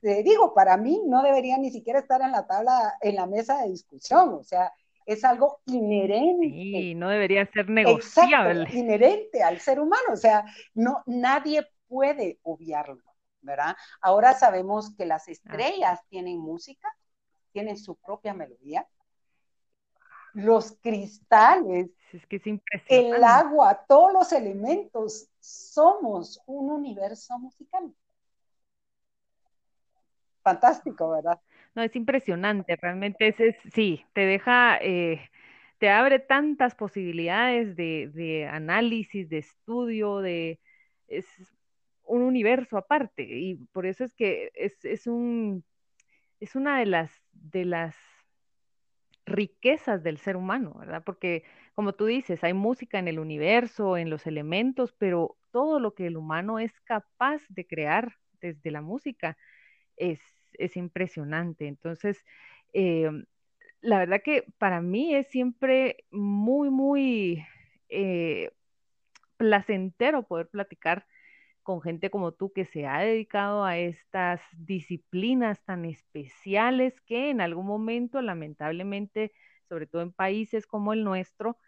te, 0.00 0.22
digo, 0.22 0.54
para 0.54 0.76
mí 0.76 1.02
no 1.04 1.24
debería 1.24 1.58
ni 1.58 1.72
siquiera 1.72 1.98
estar 1.98 2.22
en 2.22 2.30
la 2.30 2.46
tabla, 2.46 2.96
en 3.00 3.16
la 3.16 3.26
mesa 3.26 3.62
de 3.62 3.70
discusión, 3.70 4.32
o 4.34 4.44
sea, 4.44 4.72
es 5.04 5.24
algo 5.24 5.60
inherente. 5.66 6.46
Sí, 6.46 6.94
no 6.94 7.08
debería 7.08 7.50
ser 7.50 7.68
negociable. 7.68 8.68
inherente 8.72 9.42
al 9.42 9.58
ser 9.58 9.80
humano, 9.80 10.12
o 10.12 10.16
sea, 10.16 10.44
no, 10.72 11.02
nadie 11.06 11.66
puede 11.88 12.38
obviarlo, 12.44 13.02
¿verdad? 13.40 13.74
Ahora 14.00 14.34
sabemos 14.34 14.94
que 14.94 15.04
las 15.04 15.26
estrellas 15.26 16.00
tienen 16.08 16.38
música, 16.38 16.88
tienen 17.50 17.76
su 17.76 17.96
propia 17.96 18.34
melodía, 18.34 18.86
los 20.32 20.78
cristales, 20.80 21.90
es 22.12 22.24
que 22.26 22.36
es 22.36 22.82
el 22.86 23.24
agua, 23.24 23.84
todos 23.88 24.12
los 24.12 24.30
elementos, 24.30 25.28
somos 25.40 26.40
un 26.46 26.70
universo 26.70 27.36
musical 27.40 27.92
fantástico, 30.48 31.10
¿verdad? 31.10 31.40
No, 31.74 31.82
es 31.82 31.94
impresionante, 31.94 32.76
realmente 32.76 33.28
es, 33.28 33.56
sí, 33.72 34.04
te 34.14 34.22
deja, 34.22 34.78
eh, 34.80 35.20
te 35.78 35.90
abre 35.90 36.18
tantas 36.18 36.74
posibilidades 36.74 37.76
de, 37.76 38.48
análisis, 38.50 39.28
de 39.28 39.38
estudio, 39.38 40.18
de, 40.18 40.58
es 41.06 41.26
un 42.04 42.22
universo 42.22 42.78
aparte, 42.78 43.22
y 43.22 43.56
por 43.72 43.84
eso 43.84 44.04
es 44.04 44.14
que 44.14 44.50
es, 44.54 44.84
es 44.84 45.06
un, 45.06 45.64
es 46.40 46.56
una 46.56 46.78
de 46.78 46.86
las, 46.86 47.12
de 47.32 47.64
las 47.66 47.94
riquezas 49.26 50.02
del 50.02 50.16
ser 50.16 50.36
humano, 50.36 50.74
¿verdad? 50.78 51.02
Porque, 51.04 51.44
como 51.74 51.92
tú 51.92 52.06
dices, 52.06 52.42
hay 52.42 52.54
música 52.54 52.98
en 52.98 53.08
el 53.08 53.18
universo, 53.18 53.98
en 53.98 54.08
los 54.08 54.26
elementos, 54.26 54.94
pero 54.98 55.36
todo 55.50 55.78
lo 55.78 55.94
que 55.94 56.06
el 56.06 56.16
humano 56.16 56.58
es 56.58 56.72
capaz 56.80 57.42
de 57.50 57.66
crear 57.66 58.14
desde 58.40 58.70
la 58.70 58.80
música 58.80 59.36
es, 59.98 60.20
es 60.54 60.76
impresionante. 60.76 61.66
Entonces, 61.68 62.24
eh, 62.72 63.10
la 63.80 63.98
verdad 63.98 64.22
que 64.22 64.44
para 64.58 64.80
mí 64.80 65.14
es 65.14 65.28
siempre 65.28 66.04
muy, 66.10 66.70
muy 66.70 67.44
eh, 67.88 68.50
placentero 69.36 70.24
poder 70.26 70.48
platicar 70.48 71.06
con 71.62 71.82
gente 71.82 72.10
como 72.10 72.32
tú 72.32 72.52
que 72.52 72.64
se 72.64 72.86
ha 72.86 73.00
dedicado 73.00 73.64
a 73.64 73.76
estas 73.78 74.40
disciplinas 74.56 75.62
tan 75.64 75.84
especiales 75.84 77.00
que 77.02 77.30
en 77.30 77.40
algún 77.42 77.66
momento, 77.66 78.22
lamentablemente, 78.22 79.32
sobre 79.68 79.86
todo 79.86 80.02
en 80.02 80.12
países 80.12 80.66
como 80.66 80.94
el 80.94 81.04
nuestro, 81.04 81.58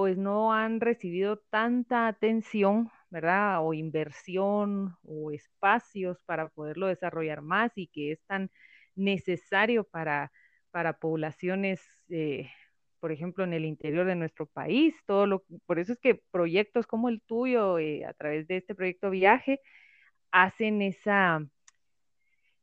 pues 0.00 0.16
no 0.16 0.54
han 0.54 0.80
recibido 0.80 1.36
tanta 1.50 2.08
atención 2.08 2.90
¿verdad? 3.10 3.58
O 3.62 3.74
inversión 3.74 4.96
o 5.04 5.30
espacios 5.30 6.22
para 6.24 6.48
poderlo 6.48 6.86
desarrollar 6.86 7.42
más 7.42 7.70
y 7.76 7.88
que 7.88 8.12
es 8.12 8.22
tan 8.26 8.50
necesario 8.94 9.84
para, 9.84 10.32
para 10.70 10.94
poblaciones, 10.94 11.82
eh, 12.08 12.48
por 12.98 13.12
ejemplo, 13.12 13.44
en 13.44 13.52
el 13.52 13.66
interior 13.66 14.06
de 14.06 14.14
nuestro 14.16 14.46
país. 14.46 14.94
Todo 15.06 15.26
lo, 15.26 15.44
por 15.66 15.78
eso 15.78 15.92
es 15.92 15.98
que 15.98 16.22
proyectos 16.30 16.86
como 16.86 17.10
el 17.10 17.20
tuyo, 17.20 17.78
eh, 17.78 18.06
a 18.06 18.14
través 18.14 18.48
de 18.48 18.56
este 18.56 18.74
proyecto 18.74 19.10
Viaje, 19.10 19.60
hacen 20.30 20.80
esa, 20.80 21.44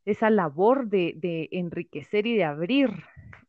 esa 0.04 0.28
labor 0.28 0.88
de, 0.88 1.48
enriquecer 1.52 2.26
y 2.26 2.34
de 2.36 2.44
abrir 2.44 2.90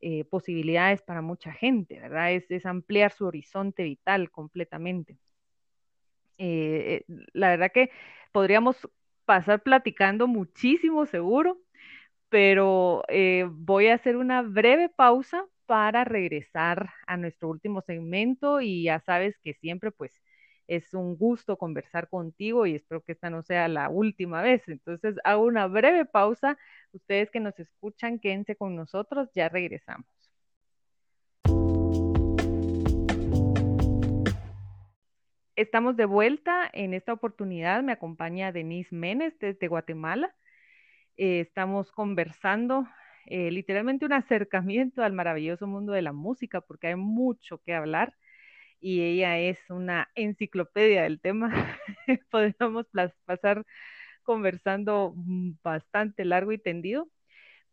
eh, 0.01 0.23
posibilidades 0.25 1.01
para 1.01 1.21
mucha 1.21 1.51
gente, 1.51 1.99
¿verdad? 1.99 2.31
es 2.31 2.65
ampliar 2.65 3.11
su 3.11 3.25
horizonte 3.25 3.83
vital 3.83 4.31
completamente. 4.31 5.17
Eh, 6.37 7.03
la 7.33 7.49
verdad 7.49 7.71
que 7.73 7.91
podríamos 8.31 8.77
pasar 9.25 9.61
platicando 9.61 10.27
muchísimo 10.27 11.05
seguro, 11.05 11.59
pero 12.29 13.03
eh, 13.09 13.45
voy 13.51 13.87
a 13.87 13.95
hacer 13.95 14.17
una 14.17 14.41
breve 14.41 14.89
pausa 14.89 15.45
para 15.65 16.05
regresar 16.05 16.91
a 17.07 17.17
nuestro 17.17 17.49
último 17.49 17.81
segmento 17.81 18.61
y 18.61 18.83
ya 18.83 18.99
sabes 19.01 19.37
que 19.43 19.53
siempre 19.53 19.91
pues 19.91 20.21
es 20.69 20.93
un 20.93 21.17
gusto 21.17 21.57
conversar 21.57 22.09
contigo 22.09 22.67
y 22.67 22.75
espero 22.75 23.01
que 23.01 23.13
esta 23.13 23.29
no 23.31 23.41
sea 23.41 23.67
la 23.67 23.89
última 23.89 24.41
vez. 24.43 24.61
Entonces 24.67 25.15
hago 25.23 25.43
una 25.43 25.67
breve 25.67 26.05
pausa. 26.05 26.57
Ustedes 26.93 27.31
que 27.31 27.39
nos 27.39 27.59
escuchan, 27.59 28.19
quédense 28.19 28.55
con 28.55 28.75
nosotros, 28.75 29.29
ya 29.33 29.49
regresamos. 29.49 30.05
Estamos 35.55 35.97
de 35.97 36.05
vuelta. 36.05 36.69
En 36.71 36.93
esta 36.93 37.13
oportunidad 37.13 37.81
me 37.81 37.91
acompaña 37.91 38.51
Denise 38.51 38.95
Menes 38.95 39.37
desde 39.39 39.67
Guatemala. 39.67 40.35
Eh, 41.17 41.41
estamos 41.41 41.91
conversando, 41.91 42.87
eh, 43.25 43.49
literalmente 43.49 44.05
un 44.05 44.13
acercamiento 44.13 45.01
al 45.01 45.13
maravilloso 45.13 45.65
mundo 45.65 45.93
de 45.93 46.03
la 46.03 46.13
música, 46.13 46.61
porque 46.61 46.87
hay 46.87 46.95
mucho 46.95 47.57
que 47.63 47.73
hablar 47.73 48.13
y 48.79 49.01
ella 49.01 49.39
es 49.39 49.59
una 49.69 50.09
enciclopedia 50.15 51.03
del 51.03 51.19
tema. 51.21 51.51
Podríamos 52.31 52.85
pasar 53.25 53.65
conversando 54.23 55.13
bastante 55.63 56.25
largo 56.25 56.51
y 56.51 56.59
tendido. 56.59 57.09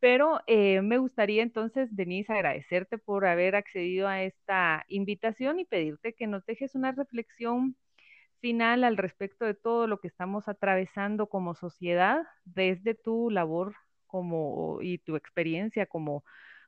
Pero 0.01 0.41
eh, 0.47 0.83
me 0.83 0.99
gustaría 0.99 1.43
entonces, 1.43 1.95
Denise, 1.97 2.33
agradecerte 2.33 2.99
por 2.99 3.27
haber 3.27 3.57
accedido 3.57 4.09
a 4.09 4.23
esta 4.23 4.85
invitación 4.89 5.59
y 5.61 5.65
pedirte 5.65 6.15
que 6.15 6.27
nos 6.27 6.45
dejes 6.47 6.75
una 6.75 6.93
reflexión 6.93 7.77
final 8.41 8.85
al 8.85 8.97
respecto 8.97 9.45
de 9.45 9.55
todo 9.55 9.87
lo 9.87 10.01
que 10.01 10.09
estamos 10.09 10.49
atravesando 10.49 11.29
como 11.29 11.55
sociedad 11.55 12.23
desde 12.45 12.95
tu 12.95 13.31
labor 13.31 13.75
como 14.07 14.79
y 14.83 14.99
tu 14.99 15.17
experiencia 15.17 15.87
como 15.87 16.25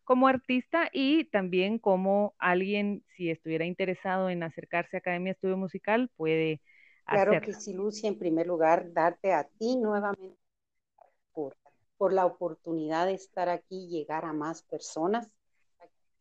como 0.08 0.26
artista 0.26 0.88
y 0.90 1.24
también 1.24 1.78
como 1.78 2.34
alguien, 2.38 3.04
si 3.14 3.28
estuviera 3.28 3.66
interesado 3.66 4.30
en 4.30 4.42
acercarse 4.42 4.96
a 4.96 5.00
Academia 5.00 5.32
Estudio 5.32 5.58
Musical, 5.58 6.10
puede 6.16 6.62
Claro 7.04 7.38
que 7.42 7.52
sí, 7.52 7.74
Lucia, 7.74 8.08
en 8.08 8.18
primer 8.18 8.46
lugar, 8.46 8.90
darte 8.94 9.34
a 9.34 9.44
ti 9.44 9.76
nuevamente 9.76 10.38
por, 11.34 11.54
la 12.14 12.24
oportunidad 12.24 13.04
de 13.04 13.12
estar 13.12 13.50
aquí 13.50 13.84
y 13.84 13.88
llegar 13.88 14.24
a 14.24 14.32
más 14.32 14.62
personas. 14.62 15.28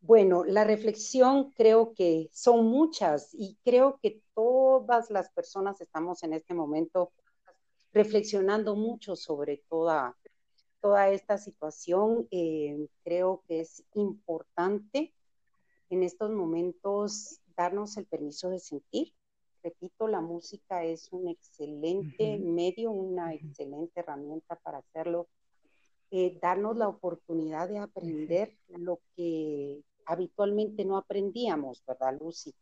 Bueno, 0.02 0.44
la 0.44 0.64
reflexión 0.64 1.52
creo 1.52 1.94
que 1.94 2.28
son 2.30 2.66
muchas 2.66 3.30
y 3.32 3.56
creo 3.64 3.98
que 4.02 4.20
todas 4.34 5.08
las 5.08 5.30
personas 5.30 5.80
estamos 5.80 6.22
en 6.24 6.34
este 6.34 6.52
momento 6.52 7.10
reflexionando 7.94 8.76
mucho 8.76 9.16
sobre 9.16 9.62
toda, 9.70 10.14
toda 10.80 11.10
esta 11.10 11.38
situación. 11.38 12.26
Eh, 12.30 12.88
creo 13.04 13.42
que 13.46 13.60
es 13.60 13.84
importante 13.94 15.14
en 15.90 16.02
estos 16.02 16.30
momentos 16.30 17.40
darnos 17.56 17.96
el 17.96 18.06
permiso 18.06 18.50
de 18.50 18.58
sentir. 18.58 19.14
Repito, 19.62 20.06
la 20.06 20.20
música 20.20 20.84
es 20.84 21.12
un 21.12 21.28
excelente 21.28 22.38
medio, 22.38 22.90
una 22.90 23.34
excelente 23.34 24.00
herramienta 24.00 24.56
para 24.56 24.78
hacerlo 24.78 25.28
eh, 26.10 26.38
darnos 26.40 26.76
la 26.76 26.88
oportunidad 26.88 27.68
de 27.68 27.78
aprender 27.78 28.56
lo 28.68 29.00
que 29.14 29.82
habitualmente 30.06 30.86
no 30.86 30.96
aprendíamos, 30.96 31.84
¿verdad, 31.86 32.16
Lucy? 32.18 32.54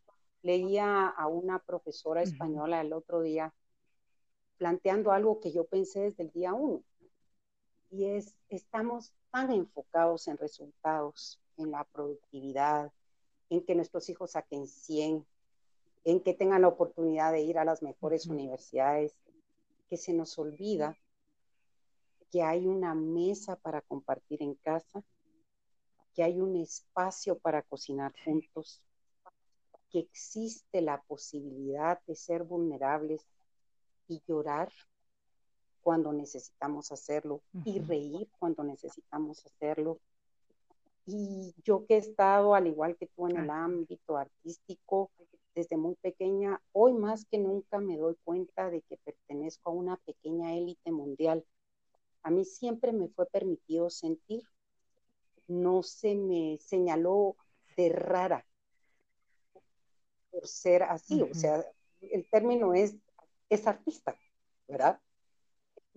Leía 0.42 1.06
a 1.06 1.28
una 1.28 1.60
profesora 1.60 2.22
española 2.22 2.80
el 2.80 2.92
otro 2.92 3.22
día 3.22 3.54
planteando 4.56 5.12
algo 5.12 5.38
que 5.38 5.52
yo 5.52 5.64
pensé 5.64 6.00
desde 6.00 6.24
el 6.24 6.30
día 6.32 6.54
uno. 6.54 6.82
Y 7.91 8.07
es, 8.07 8.34
estamos 8.49 9.12
tan 9.30 9.53
enfocados 9.53 10.28
en 10.28 10.39
resultados, 10.39 11.41
en 11.57 11.70
la 11.70 11.84
productividad, 11.84 12.93
en 13.51 13.64
que 13.64 13.74
nuestros 13.74 14.09
hijos 14.09 14.32
saquen 14.32 14.66
100, 14.66 15.26
en 16.05 16.20
que 16.20 16.34
tengan 16.34 16.62
la 16.62 16.68
oportunidad 16.68 17.32
de 17.32 17.43
ir 17.43 17.59
a 17.59 17.64
las 17.64 17.82
mejores 17.82 18.26
universidades, 18.26 19.16
que 19.89 19.97
se 19.97 20.12
nos 20.12 20.39
olvida 20.39 20.97
que 22.30 22.43
hay 22.43 22.66
una 22.66 22.95
mesa 22.95 23.57
para 23.57 23.80
compartir 23.82 24.43
en 24.43 24.55
casa, 24.57 25.03
que 26.14 26.22
hay 26.22 26.41
un 26.41 26.57
espacio 26.57 27.39
para 27.39 27.62
cocinar 27.62 28.12
juntos, 28.24 28.82
que 29.91 30.01
existe 30.01 30.80
la 30.80 31.01
posibilidad 31.03 32.01
de 32.07 32.16
ser 32.16 32.43
vulnerables 32.43 33.24
y 34.09 34.22
llorar 34.26 34.72
cuando 35.87 36.12
necesitamos 36.12 36.91
hacerlo 36.91 37.43
y 37.64 37.78
reír 37.78 38.28
cuando 38.41 38.64
necesitamos 38.64 39.47
hacerlo. 39.47 40.01
Y 41.07 41.55
yo 41.62 41.87
que 41.87 41.95
he 41.95 41.99
estado, 41.99 42.57
al 42.57 42.66
igual 42.66 42.97
que 42.97 43.07
tú, 43.07 43.28
en 43.28 43.37
el 43.37 43.51
ámbito 43.51 44.16
artístico, 44.16 45.12
desde 45.55 45.76
muy 45.76 45.95
pequeña, 45.95 46.61
hoy 46.72 46.93
más 46.93 47.24
que 47.26 47.39
nunca 47.39 47.78
me 47.78 47.97
doy 47.99 48.16
cuenta 48.24 48.68
de 48.68 48.82
que 48.82 48.97
pertenezco 48.97 49.70
a 49.70 49.74
una 49.74 49.97
pequeña 49.99 50.57
élite 50.57 50.91
mundial. 50.91 51.47
A 52.24 52.30
mí 52.32 52.45
siempre 52.45 52.93
me 52.93 53.07
fue 53.07 53.26
permitido 53.26 53.89
sentir, 53.89 54.43
no 55.47 55.84
se 55.84 56.16
me 56.16 56.59
señaló 56.59 57.37
de 57.76 57.91
rara 57.91 58.45
por 60.32 60.49
ser 60.49 60.82
así, 60.82 61.22
o 61.22 61.32
sea, 61.32 61.64
el 62.01 62.28
término 62.28 62.74
es, 62.74 62.97
es 63.49 63.68
artista, 63.68 64.16
¿verdad? 64.66 65.01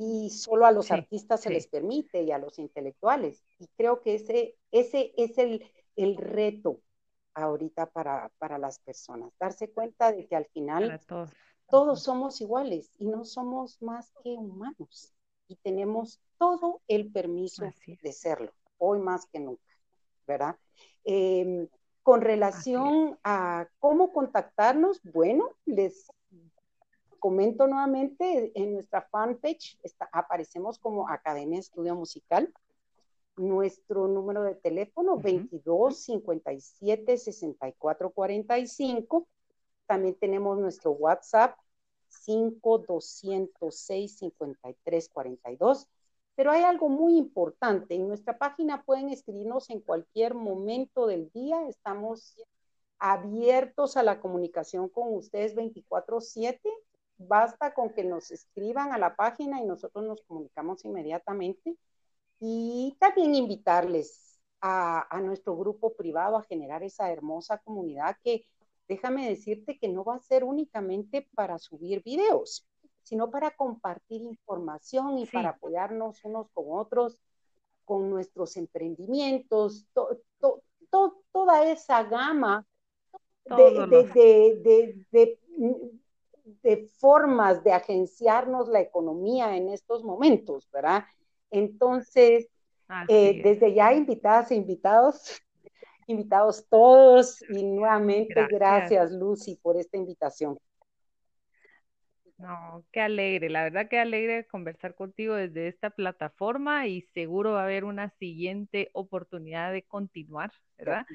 Y 0.02 0.30
solo 0.30 0.66
a 0.66 0.72
los 0.72 0.92
artistas 0.92 1.42
se 1.42 1.50
les 1.50 1.68
permite 1.68 2.24
y 2.24 2.32
a 2.32 2.38
los 2.38 2.58
intelectuales. 2.58 3.44
Y 3.60 3.68
creo 3.76 4.02
que 4.02 4.16
ese, 4.16 4.56
ese 4.72 5.14
es 5.18 5.38
el, 5.38 5.70
el 5.98 6.16
reto 6.16 6.80
ahorita 7.34 7.88
para, 7.88 8.32
para 8.38 8.58
las 8.58 8.80
personas, 8.80 9.32
darse 9.40 9.70
cuenta 9.70 10.12
de 10.12 10.26
que 10.26 10.36
al 10.36 10.46
final 10.46 11.00
todos. 11.70 12.02
somos 12.02 12.42
iguales 12.42 12.92
y 12.98 13.08
no 13.08 13.26
somos 13.26 13.82
más 13.82 14.12
que 14.24 14.32
humanos 14.32 15.14
y 15.48 15.56
tenemos 15.58 16.20
todo 16.38 16.82
el 16.88 17.12
permiso 17.12 17.66
de 18.02 18.14
serlo, 18.14 18.54
hoy 18.78 19.00
más 19.00 19.26
que 19.26 19.40
nunca, 19.40 19.64
¿verdad? 20.28 20.56
Em, 21.04 21.68
con 22.04 22.22
relación 22.22 23.20
a 23.24 23.68
cómo 23.80 24.14
contactarnos, 24.14 25.02
bueno, 25.04 25.56
les 25.66 26.10
comento 27.20 27.68
nuevamente, 27.68 28.52
en 28.56 28.74
nuestra 28.74 29.02
fanpage 29.02 29.78
está, 29.84 30.10
aparecemos 30.12 30.80
como 30.80 31.10
Academia 31.10 31.60
Estudio 31.60 31.96
Musical 31.96 32.54
nuestro 33.40 34.08
número 34.08 34.44
de 34.44 34.56
teléfono 34.56 35.18
22 35.18 35.98
57 35.98 37.18
64 37.18 38.10
45. 38.12 39.28
También 39.88 40.16
tenemos 40.16 40.60
nuestro 40.60 40.92
WhatsApp 40.92 41.58
5 42.10 42.80
206 42.80 44.18
53 44.18 45.10
42. 45.10 45.88
Pero 46.36 46.52
hay 46.52 46.64
algo 46.64 46.90
muy 46.90 47.18
importante. 47.18 47.96
En 47.96 48.08
nuestra 48.08 48.38
página 48.38 48.84
pueden 48.84 49.10
escribirnos 49.10 49.70
en 49.70 49.82
cualquier 49.82 50.36
momento 50.36 51.08
del 51.08 51.30
día. 51.32 51.68
Estamos 51.68 52.38
abiertos 52.98 53.98
a 53.98 54.04
la 54.04 54.20
comunicación 54.20 54.90
con 54.90 55.14
ustedes 55.14 55.56
24/7. 55.56 56.60
Basta 57.20 57.74
con 57.74 57.90
que 57.90 58.04
nos 58.04 58.32
escriban 58.32 58.94
a 58.94 58.98
la 58.98 59.16
página 59.16 59.62
y 59.62 59.66
nosotros 59.66 60.06
nos 60.06 60.22
comunicamos 60.22 60.86
inmediatamente. 60.86 61.76
Y 62.40 62.96
también 63.00 63.36
invitarles 63.36 64.40
a, 64.62 65.20
nuestro 65.22 65.58
grupo 65.58 65.94
privado 65.94 66.38
a 66.38 66.44
generar 66.44 66.84
esa 66.84 67.12
hermosa 67.12 67.58
comunidad 67.60 68.18
que 68.24 68.46
déjame 68.88 69.30
decirte 69.30 69.78
que 69.78 69.88
no 69.88 70.04
va 70.04 70.16
a 70.16 70.22
ser 70.22 70.44
únicamente 70.44 71.28
para 71.36 71.60
subir 71.60 72.02
videos, 72.04 72.66
sino 73.04 73.30
para 73.30 73.52
compartir 73.52 74.22
información 74.22 75.18
y 75.20 75.26
para 75.26 75.50
apoyarnos 75.50 76.24
unos 76.24 76.50
con 76.54 76.66
otros 76.70 77.20
con 77.86 78.10
nuestros 78.10 78.56
emprendimientos, 78.56 79.88
toda 81.32 81.64
esa 81.72 82.04
gama 82.04 82.66
de, 83.46 84.96
de, 85.12 85.40
formas 87.00 87.64
de 87.64 87.74
agenciarnos 87.74 88.68
la 88.68 88.82
economía 88.82 89.56
en 89.56 89.70
estos 89.70 90.04
momentos, 90.04 90.70
¿verdad? 90.72 91.06
Entonces, 91.52 92.50
eh, 93.08 93.42
desde 93.44 93.74
ya 93.74 93.94
invitadas 93.94 94.52
e 94.52 94.56
invitados, 94.56 95.42
invitados 96.08 96.68
todos 96.70 97.42
y 97.50 97.64
nuevamente 97.64 98.48
gracias. 98.50 99.12
Lucy 99.12 99.56
por 99.62 99.78
esta 99.78 99.98
invitación. 99.98 100.58
No, 102.38 102.86
qué 102.94 103.02
alegre, 103.02 103.50
la 103.50 103.64
verdad 103.64 103.90
que 103.90 104.00
alegre 104.00 104.48
conversar 104.48 104.96
contigo 104.96 105.36
desde 105.36 105.68
esta 105.68 105.90
plataforma 105.90 106.88
y 106.88 107.02
seguro 107.14 107.52
va 107.52 107.62
a 107.62 107.64
haber 107.66 107.84
una 107.84 108.12
siguiente 108.12 108.90
oportunidad 108.94 109.74
de 109.74 109.84
continuar, 109.84 110.54
¿verdad? 110.78 111.06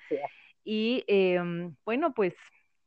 Y 0.65 1.03
em, 1.07 1.75
bueno, 1.87 2.13
pues 2.13 2.35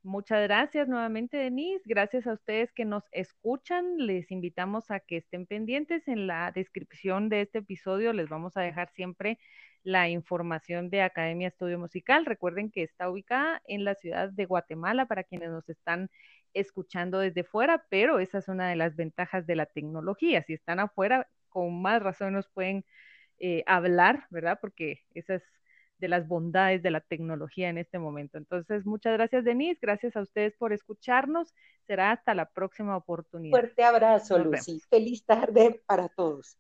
Muchas 0.08 0.42
gracias 0.44 0.88
nuevamente, 0.88 1.36
Denise. 1.36 1.84
Gracias 1.84 2.28
a 2.28 2.34
ustedes 2.34 2.72
que 2.72 2.86
nos 2.86 3.04
escuchan. 3.12 3.98
Les 3.98 4.32
invitamos 4.32 4.90
a 4.90 5.02
que 5.02 5.18
estén 5.18 5.46
pendientes. 5.46 6.08
En 6.08 6.28
la 6.28 6.54
descripción 6.54 7.28
de 7.28 7.42
este 7.42 7.58
episodio 7.58 8.14
les 8.14 8.30
vamos 8.30 8.56
a 8.56 8.62
dejar 8.62 8.90
siempre 8.94 9.38
la 9.84 10.08
información 10.08 10.90
de 10.90 11.02
Academia 11.02 11.50
Estudio 11.50 11.78
Musical. 11.78 12.26
Recuerden 12.26 12.72
que 12.72 12.84
está 12.84 13.10
ubicada 13.10 13.62
en 13.68 13.84
la 13.84 13.96
ciudad 13.96 14.30
de 14.30 14.46
Guatemala 14.46 15.08
para 15.08 15.26
quienes 15.26 15.50
nos 15.50 15.68
están 15.68 16.10
escuchando 16.54 17.20
desde 17.20 17.44
fuera, 17.44 17.86
pero 17.90 18.20
esa 18.20 18.38
es 18.38 18.48
una 18.48 18.70
de 18.70 18.78
las 18.78 18.96
ventajas 18.96 19.46
de 19.46 19.58
la 19.58 19.66
tecnología. 19.66 20.42
Si 20.42 20.54
están 20.54 20.80
afuera, 20.80 21.28
con 21.50 21.82
más 21.82 22.02
razón 22.02 22.32
nos 22.32 22.48
pueden 22.48 22.86
eh, 23.40 23.62
hablar, 23.68 24.26
¿verdad? 24.30 24.58
Porque 24.62 25.04
esa 25.14 25.36
es 25.36 25.44
de 26.00 26.08
las 26.08 26.28
bondades 26.28 26.84
de 26.84 26.92
la 26.92 27.02
tecnología 27.02 27.70
en 27.70 27.78
este 27.78 28.00
momento. 28.00 28.38
Entonces, 28.38 28.86
muchas 28.86 29.14
gracias, 29.14 29.44
Denise. 29.44 29.80
Gracias 29.82 30.16
a 30.16 30.22
ustedes 30.22 30.56
por 30.58 30.74
escucharnos. 30.74 31.54
Será 31.86 32.12
hasta 32.12 32.34
la 32.34 32.46
próxima 32.50 32.96
oportunidad. 32.96 33.58
Fuerte 33.58 33.84
abrazo, 33.84 34.38
Lucy. 34.40 34.82
Feliz 34.90 35.26
tarde 35.26 35.82
para 35.86 36.10
todos. 36.10 36.58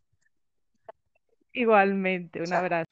Igualmente, 1.53 2.41
un 2.41 2.53
abrazo. 2.53 2.87